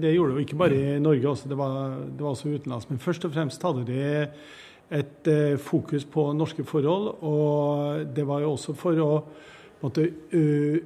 det 0.03 0.15
gjorde 0.15 0.37
det 0.37 0.39
jo 0.39 0.47
ikke 0.47 0.61
bare 0.61 0.79
i 0.79 1.01
Norge, 1.03 1.27
også, 1.33 1.51
det, 1.51 1.59
var, 1.59 1.97
det 2.07 2.23
var 2.23 2.37
også 2.37 2.53
utenlands. 2.53 2.87
Men 2.91 3.03
først 3.03 3.27
og 3.27 3.35
fremst 3.35 3.67
hadde 3.67 3.83
det 3.89 4.13
et 4.91 5.29
eh, 5.31 5.57
fokus 5.59 6.07
på 6.09 6.29
norske 6.37 6.65
forhold. 6.65 7.17
Og 7.27 8.07
det 8.17 8.27
var 8.27 8.45
jo 8.45 8.55
også 8.55 8.75
for 8.79 9.03
å 9.03 9.11
måtte, 9.83 10.09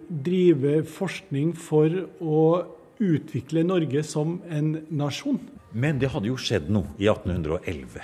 drive 0.09 0.81
forskning 0.89 1.55
for 1.57 1.95
å 2.21 2.45
utvikle 3.01 3.65
Norge 3.65 4.03
som 4.05 4.39
en 4.51 4.75
nasjon. 4.91 5.41
Men 5.73 6.01
det 6.01 6.11
hadde 6.13 6.29
jo 6.31 6.39
skjedd 6.41 6.69
noe 6.73 6.91
i 6.99 7.09
1811. 7.09 8.03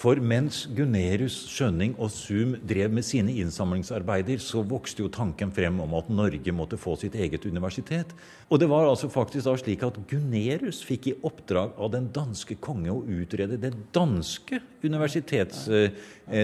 For 0.00 0.18
mens 0.18 0.64
Gunerius, 0.74 1.36
Skjønning 1.52 1.92
og 2.02 2.10
Zoom 2.10 2.56
drev 2.66 2.90
med 2.92 3.06
sine 3.06 3.32
innsamlingsarbeider, 3.38 4.40
så 4.42 4.64
vokste 4.66 5.04
jo 5.04 5.10
tanken 5.12 5.52
frem 5.54 5.78
om 5.84 5.94
at 5.94 6.10
Norge 6.10 6.54
måtte 6.56 6.78
få 6.80 6.96
sitt 6.98 7.14
eget 7.14 7.46
universitet. 7.46 8.10
Og 8.50 8.58
det 8.60 8.68
var 8.70 8.88
altså 8.88 9.08
faktisk 9.12 9.46
da 9.46 9.54
slik 9.60 9.84
at 9.86 10.00
Gunerius 10.10 10.82
fikk 10.84 11.08
i 11.12 11.16
oppdrag 11.24 11.78
av 11.78 11.92
den 11.94 12.10
danske 12.14 12.58
konge 12.58 12.90
å 12.90 13.04
utrede 13.06 13.60
det 13.60 13.72
danske 13.94 14.60
universitets, 14.82 15.68
eh, 15.68 15.94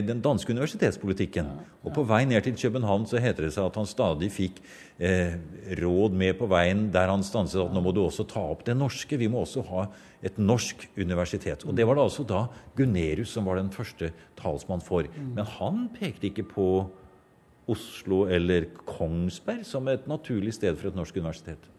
den 0.07 0.23
danske 0.23 0.55
universitetspolitikken. 0.55 1.51
Og 1.81 1.95
på 1.97 2.05
vei 2.05 2.27
ned 2.29 2.45
til 2.45 2.59
København 2.61 3.07
så 3.09 3.21
heter 3.23 3.47
det 3.47 3.55
seg 3.55 3.71
at 3.71 3.79
han 3.81 3.89
stadig 3.89 4.29
fikk 4.35 4.59
eh, 5.01 5.39
råd 5.81 6.13
med 6.13 6.37
på 6.37 6.49
veien 6.51 6.91
der 6.93 7.09
han 7.09 7.25
stanset 7.25 7.63
at 7.63 7.73
nå 7.73 7.81
må 7.81 7.95
du 7.97 8.03
også 8.05 8.27
ta 8.29 8.43
opp 8.53 8.67
det 8.67 8.77
norske. 8.77 9.17
Vi 9.17 9.31
må 9.33 9.47
også 9.47 9.65
ha 9.71 9.87
et 10.21 10.37
norsk 10.37 10.85
universitet. 11.01 11.65
Og 11.65 11.75
Det 11.75 11.87
var 11.89 11.97
det 11.97 12.05
altså 12.05 12.27
da 12.29 12.45
Gunerius 12.77 13.33
som 13.33 13.49
var 13.49 13.57
den 13.57 13.73
første 13.73 14.13
talsmann 14.37 14.85
for. 14.85 15.09
Men 15.17 15.49
han 15.57 15.87
pekte 15.97 16.29
ikke 16.29 16.45
på 16.53 16.69
Oslo 17.71 18.27
eller 18.29 18.69
Kongsberg 18.85 19.65
som 19.65 19.89
et 19.89 20.09
naturlig 20.11 20.59
sted 20.59 20.77
for 20.77 20.91
et 20.91 20.99
norsk 20.99 21.17
universitet. 21.17 21.71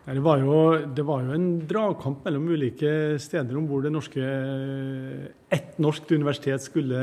Det 0.00 0.22
var, 0.24 0.40
jo, 0.40 0.54
det 0.96 1.02
var 1.06 1.20
jo 1.22 1.34
en 1.36 1.48
dragkamp 1.68 2.24
mellom 2.24 2.48
ulike 2.50 3.18
steder 3.20 3.58
om 3.58 3.66
hvor 3.68 3.82
det 3.84 3.92
norske, 3.92 4.22
et 5.52 5.76
norsk 5.78 6.08
universitet 6.16 6.64
skulle, 6.64 7.02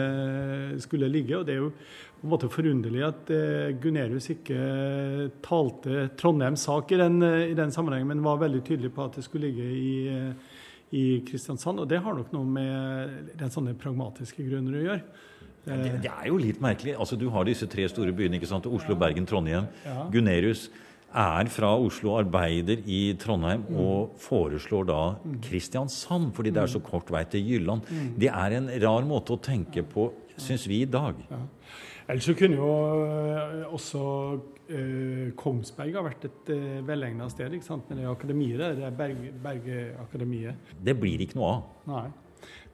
skulle 0.82 1.08
ligge. 1.12 1.38
og 1.38 1.46
Det 1.46 1.54
er 1.54 1.62
jo 1.62 1.70
på 2.18 2.26
en 2.26 2.34
måte 2.34 2.50
forunderlig 2.52 3.04
at 3.06 3.32
eh, 3.34 3.74
Gunerius 3.82 4.32
ikke 4.34 4.60
talte 5.46 6.08
Trondheims 6.18 6.66
sak 6.68 6.92
i 6.96 7.02
den, 7.02 7.22
i 7.22 7.58
den 7.58 7.74
sammenhengen, 7.74 8.10
men 8.10 8.26
var 8.26 8.42
veldig 8.42 8.64
tydelig 8.66 8.94
på 8.96 9.06
at 9.06 9.20
det 9.20 9.26
skulle 9.28 9.52
ligge 9.52 9.68
i 9.68 9.98
i 10.96 11.22
Kristiansand. 11.28 11.82
Og 11.84 11.90
det 11.90 12.02
har 12.04 12.16
nok 12.16 12.34
noe 12.36 12.48
med 12.48 13.32
den 13.40 13.54
sånne 13.54 13.76
pragmatiske 13.80 14.46
grunner 14.48 14.78
å 14.78 14.84
gjøre. 14.86 15.02
Ja, 15.68 15.76
det, 15.76 15.94
det, 16.06 16.12
er 16.12 16.28
jo 16.30 16.40
litt 16.40 16.62
merkelig. 16.64 16.96
Altså, 16.96 17.18
Du 17.20 17.28
har 17.34 17.48
disse 17.48 17.68
tre 17.68 17.88
store 17.92 18.14
byene. 18.16 18.40
ikke 18.40 18.48
sant? 18.48 18.68
Oslo, 18.72 18.96
Bergen, 18.96 19.28
Trondheim. 19.28 19.68
Ja. 19.84 20.06
Gunerius 20.14 20.70
er 21.18 21.50
fra 21.52 21.74
Oslo, 21.80 22.14
arbeider 22.20 22.84
i 22.86 23.16
Trondheim 23.20 23.64
mm. 23.66 23.76
og 23.80 24.16
foreslår 24.22 24.88
da 24.88 25.02
mm. 25.18 25.38
Kristiansand, 25.44 26.34
fordi 26.36 26.52
det 26.56 26.62
er 26.64 26.72
så 26.72 26.82
mm. 26.82 26.88
kort 26.88 27.12
vei 27.12 27.24
til 27.32 27.44
Jylland. 27.52 27.88
Mm. 27.90 28.10
Det 28.20 28.32
er 28.32 28.58
en 28.60 28.72
rar 28.84 29.08
måte 29.08 29.36
å 29.36 29.42
tenke 29.44 29.84
på, 29.88 30.10
syns 30.38 30.68
vi 30.70 30.84
i 30.86 30.90
dag. 30.92 31.20
Ja. 31.32 31.42
Ellers 32.08 32.24
så 32.24 32.34
kunne 32.40 32.56
jo 32.56 32.68
eh, 33.04 33.64
også 33.76 34.02
eh, 34.72 35.34
Kongsberg 35.36 35.98
ha 35.98 36.04
vært 36.06 36.28
et 36.30 36.52
eh, 36.56 36.78
velegna 36.88 37.28
sted 37.32 37.58
ikke 37.58 37.68
sant? 37.68 37.90
med 37.90 38.00
det 38.00 38.08
akademiet 38.08 38.62
der, 38.62 38.78
det 38.80 38.92
Berge, 38.96 39.34
Bergeakademiet. 39.44 40.70
Det 40.88 40.96
blir 40.96 41.24
ikke 41.26 41.40
noe 41.40 41.50
av? 41.52 41.66
Nei, 41.92 42.06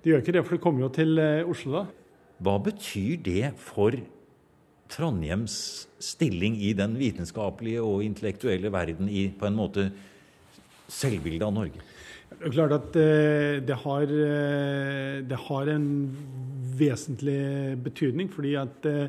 det 0.04 0.12
gjør 0.12 0.22
ikke 0.22 0.36
det, 0.38 0.44
for 0.46 0.58
det 0.58 0.64
kommer 0.66 0.86
jo 0.86 0.92
til 0.94 1.18
eh, 1.24 1.50
Oslo, 1.50 1.80
da. 1.80 1.86
Hva 2.44 2.60
betyr 2.62 3.24
det 3.26 3.54
for 3.58 3.98
Trondheims 4.94 5.56
stilling 6.04 6.60
i 6.62 6.76
den 6.78 6.94
vitenskapelige 7.00 7.82
og 7.82 8.04
intellektuelle 8.06 8.70
verden 8.74 9.10
i 9.10 9.32
på 9.34 9.50
en 9.50 9.58
måte 9.58 9.88
selvbildet 10.94 11.48
av 11.48 11.58
Norge? 11.58 11.82
Det 12.44 12.50
er 12.50 12.56
klart 12.58 12.74
at 12.76 12.96
eh, 13.00 13.62
det 13.64 13.76
har, 13.86 14.02
eh, 14.04 15.22
det 15.24 15.38
har 15.46 15.70
en 15.72 15.86
vesentlig 16.76 17.78
betydning. 17.80 18.28
Fordi 18.32 18.56
at 18.60 18.86
eh, 18.86 19.08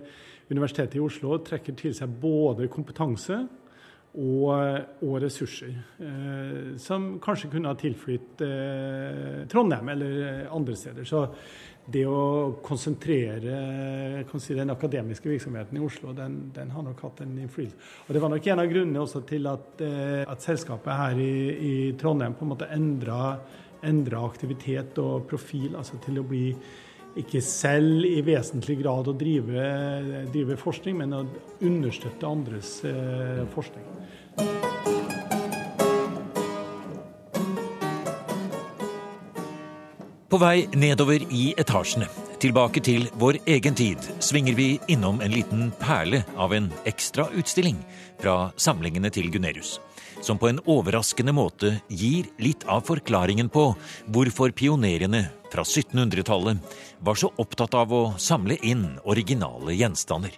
Universitetet 0.51 0.95
i 0.95 1.03
Oslo 1.03 1.41
trekker 1.43 1.75
til 1.75 1.95
seg 1.97 2.13
både 2.21 2.69
kompetanse 2.71 3.41
og, 4.15 4.51
og 5.03 5.15
ressurser. 5.25 5.73
som 6.79 7.19
kanskje 7.19 7.49
kunne 7.51 7.73
ha 7.73 7.75
tilflytt 7.75 8.45
Trondheim 9.51 9.89
eller 9.89 10.45
andre 10.53 10.77
steder. 10.77 11.05
Så 11.09 11.25
det 11.85 12.05
å 12.09 12.55
konsentrere 12.65 14.25
si, 14.41 14.55
den 14.57 14.73
akademiske 14.73 15.29
virksomheten 15.29 15.77
i 15.77 15.83
Oslo, 15.85 16.15
den, 16.17 16.39
den, 16.55 16.71
har 16.73 16.87
nok 16.87 17.03
hatt 17.05 17.21
en 17.25 17.35
innflytelse. 17.43 17.77
Og 18.07 18.15
Det 18.17 18.23
var 18.23 18.33
nok 18.33 18.49
en 18.49 18.63
av 18.63 18.71
grunnene 18.71 19.25
til 19.29 19.51
at, 19.51 19.85
eh, 19.85 20.23
at 20.25 20.47
selskapet 20.47 20.97
her 20.97 21.21
i, 21.21 21.35
i, 21.53 21.75
Trondheim 22.01 22.39
på 22.39 22.47
en 22.47 22.55
måte 22.55 22.71
endra, 22.73 23.37
endra 23.85 24.25
aktivitet 24.25 24.99
og 25.03 25.29
profil, 25.29 25.75
altså 25.77 26.01
til 26.05 26.23
å 26.23 26.27
bli 26.29 26.49
ikke 27.21 27.45
selv 27.45 28.09
i 28.09 28.25
vesentlig 28.27 28.81
grad 28.81 29.13
å 29.13 29.15
drive, 29.15 29.69
drive 30.35 30.59
forskning, 30.59 30.99
men 31.05 31.15
å 31.21 31.23
understøtte 31.63 32.33
andres 32.33 32.81
eh, 32.89 33.45
forskning. 33.55 34.94
På 40.35 40.39
vei 40.43 40.65
nedover 40.75 41.23
i 41.31 41.53
etasjene, 41.63 42.09
tilbake 42.43 42.81
til 42.83 43.05
vår 43.23 43.37
egen 43.47 43.77
tid, 43.79 44.03
svinger 44.19 44.57
vi 44.59 44.81
innom 44.91 45.21
en 45.23 45.31
liten 45.31 45.69
perle 45.79 46.25
av 46.35 46.51
en 46.57 46.65
ekstrautstilling 46.91 47.77
fra 48.19 48.49
samlingene 48.59 49.13
til 49.15 49.29
Gunerius, 49.31 49.77
som 50.27 50.41
på 50.43 50.49
en 50.51 50.59
overraskende 50.67 51.31
måte 51.39 51.71
gir 51.87 52.27
litt 52.43 52.67
av 52.67 52.83
forklaringen 52.89 53.47
på 53.47 53.69
hvorfor 54.11 54.51
pionerene 54.59 55.21
fra 55.53 55.63
1700-tallet 55.63 56.75
var 56.99 57.23
så 57.23 57.31
opptatt 57.39 57.79
av 57.79 57.95
å 57.95 58.03
samle 58.19 58.59
inn 58.67 58.89
originale 59.05 59.79
gjenstander. 59.79 60.35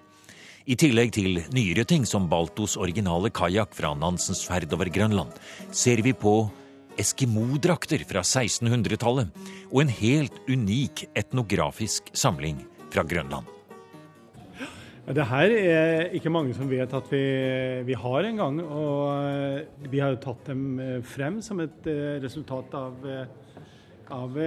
I 0.68 0.76
tillegg 0.76 1.16
til 1.16 1.40
nyere 1.56 1.88
ting 1.88 2.04
som 2.04 2.28
Baltos 2.28 2.76
originale 2.76 3.32
kajakk 3.32 3.72
fra 3.80 3.96
Nansens 3.96 4.44
ferd 4.44 4.68
over 4.76 4.92
Grønland, 4.92 5.32
ser 5.72 6.04
vi 6.04 6.12
på 6.12 6.42
eskimodrakter 7.00 8.04
fra 8.08 8.22
1600-tallet 8.24 9.44
og 9.70 9.82
en 9.82 9.92
helt 9.98 10.40
unik 10.48 11.06
etnografisk 11.16 12.10
samling 12.16 12.62
fra 12.92 13.04
Grønland. 13.06 13.52
Det 15.06 15.22
her 15.22 15.52
er 15.54 16.08
ikke 16.18 16.32
mange 16.34 16.54
som 16.56 16.66
vet 16.66 16.90
at 16.98 17.10
vi, 17.12 17.22
vi 17.86 17.94
har 17.94 18.26
engang. 18.26 18.58
Og 18.64 19.12
eh, 19.22 19.86
vi 19.86 20.00
har 20.02 20.16
jo 20.16 20.22
tatt 20.24 20.48
dem 20.50 20.80
eh, 20.82 20.96
frem 21.06 21.38
som 21.44 21.62
et 21.62 21.86
eh, 21.86 22.16
resultat 22.24 22.74
av, 22.74 23.06
av 24.10 24.40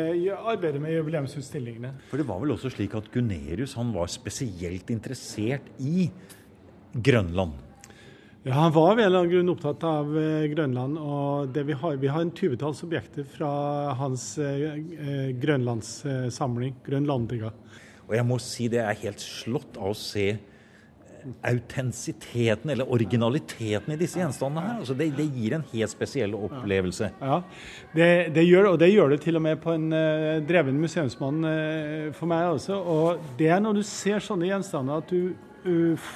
arbeidet 0.51 0.81
med 0.83 0.97
jubileumsutstillingene. 0.97 1.93
For 2.11 2.19
det 2.19 2.27
var 2.27 2.43
vel 2.43 2.57
også 2.57 2.73
slik 2.75 2.97
at 2.99 3.07
Gunerius 3.13 3.77
han 3.79 3.95
var 3.95 4.11
spesielt 4.11 4.91
interessert 4.91 5.71
i 5.79 6.09
Grønland? 6.91 7.68
Ja, 8.43 8.53
Han 8.53 8.71
var 8.71 8.91
av 8.91 8.99
en 8.99 9.05
eller 9.05 9.19
annen 9.19 9.31
grunn 9.31 9.49
opptatt 9.51 9.83
av 9.83 10.13
eh, 10.17 10.45
Grønland. 10.53 10.97
og 10.97 11.57
vi 11.65 11.73
har, 11.73 11.95
vi 11.99 12.07
har 12.07 12.21
en 12.23 12.31
tyvetalls 12.31 12.83
objekter 12.83 13.25
fra 13.27 13.49
hans 13.99 14.37
eh, 14.37 14.79
eh 14.79 15.31
grønlandssamling, 15.35 16.77
Grønlandiga. 16.85 17.51
Og 18.07 18.15
jeg 18.15 18.25
må 18.25 18.37
si 18.39 18.69
det 18.71 18.79
er 18.79 19.01
helt 19.03 19.19
slått 19.19 19.75
av 19.75 19.91
å 19.91 19.97
se 19.97 20.37
autentisiteten 21.43 22.71
eller 22.71 22.87
originaliteten 22.87 23.91
i 23.91 23.99
disse 23.99 24.21
gjenstandene 24.21 24.65
her. 24.69 24.79
Altså 24.79 24.95
det, 24.95 25.09
det, 25.17 25.27
gir 25.35 25.57
en 25.57 25.67
helt 25.73 25.91
spesiell 25.91 26.33
opplevelse. 26.37 27.11
Ja, 27.19 27.41
det, 27.91 28.09
det, 28.39 28.47
gjør, 28.47 28.71
og 28.71 28.79
det 28.79 28.91
gjør 28.93 29.11
det 29.13 29.19
til 29.27 29.35
og 29.35 29.43
med 29.43 29.59
på 29.59 29.75
en 29.75 29.91
uh, 29.91 30.39
dreven 30.47 30.79
museumsmann 30.79 31.43
uh, 31.43 32.09
for 32.15 32.31
meg 32.31 32.55
også. 32.55 32.79
Og 32.79 33.31
det 33.39 33.51
er 33.51 33.59
når 33.63 33.81
du 33.81 33.83
ser 33.83 34.23
sånne 34.23 34.47
gjenstander 34.47 35.03
at 35.03 35.11
du 35.11 35.33
uh, 35.67 36.11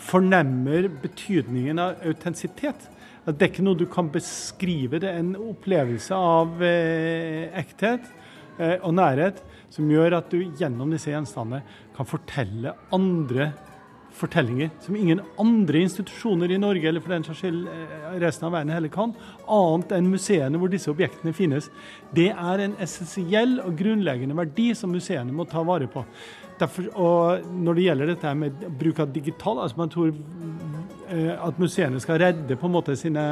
fornemmer 0.00 0.88
betydningen 1.02 1.80
av 1.82 2.02
autentisitet. 2.06 2.88
At 3.28 3.36
det 3.36 3.46
er 3.46 3.52
ikke 3.52 3.66
noe 3.66 3.78
du 3.78 3.86
kan 3.90 4.08
beskrive, 4.12 5.00
det 5.00 5.10
er 5.10 5.20
en 5.20 5.34
opplevelse 5.36 6.16
av 6.16 6.62
eh, 6.64 7.50
ekthet 7.60 8.06
eh, 8.58 8.78
og 8.80 8.94
nærhet 8.96 9.42
som 9.70 9.90
gjør 9.90 10.18
at 10.18 10.32
du 10.32 10.40
gjennom 10.58 10.90
disse 10.90 11.12
gjenstandene 11.12 11.60
kan 11.96 12.08
fortelle 12.08 12.74
andre 12.96 13.52
fortellinger 14.16 14.70
som 14.84 14.96
ingen 14.96 15.20
andre 15.40 15.84
institusjoner 15.84 16.50
i 16.50 16.58
Norge 16.60 16.88
eller 16.88 17.02
for 17.04 17.14
den 17.14 17.24
saks 17.26 17.42
skyld 17.42 17.68
eh, 17.70 18.18
resten 18.22 18.48
av 18.48 18.54
verden 18.56 18.72
heller 18.74 18.92
kan, 18.92 19.14
annet 19.46 19.94
enn 19.96 20.10
museene 20.10 20.60
hvor 20.60 20.72
disse 20.72 20.90
objektene 20.92 21.34
finnes. 21.36 21.70
Det 22.14 22.30
er 22.32 22.64
en 22.64 22.76
essensiell 22.82 23.58
og 23.64 23.76
grunnleggende 23.78 24.36
verdi 24.38 24.70
som 24.78 24.92
museene 24.94 25.34
må 25.34 25.46
ta 25.48 25.64
vare 25.66 25.88
på. 25.90 26.04
Derfor, 26.60 26.90
når 27.56 27.76
det 27.76 27.84
gjelder 27.86 28.10
dette 28.10 28.34
med 28.36 28.64
bruk 28.80 28.98
av 29.00 29.12
digital, 29.14 29.62
altså 29.62 29.80
man 29.80 29.92
tror 29.92 30.10
eh, 30.12 31.32
at 31.32 31.60
museene 31.62 32.02
skal 32.02 32.20
redde 32.20 32.58
på 32.60 32.68
en 32.68 32.76
måte 32.76 32.96
sine, 33.00 33.24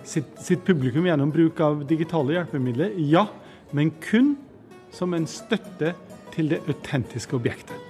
sitt, 0.00 0.32
sitt, 0.40 0.64
publikum 0.64 1.08
gjennom 1.08 1.34
bruk 1.34 1.60
av 1.64 1.84
digitale 1.88 2.38
hjelpemidler, 2.38 2.96
ja, 3.12 3.26
men 3.76 3.92
kun 4.00 4.34
som 4.94 5.12
en 5.14 5.28
støtte 5.28 5.94
til 6.32 6.54
det 6.54 6.62
autentiske 6.64 7.36
objektet. 7.36 7.89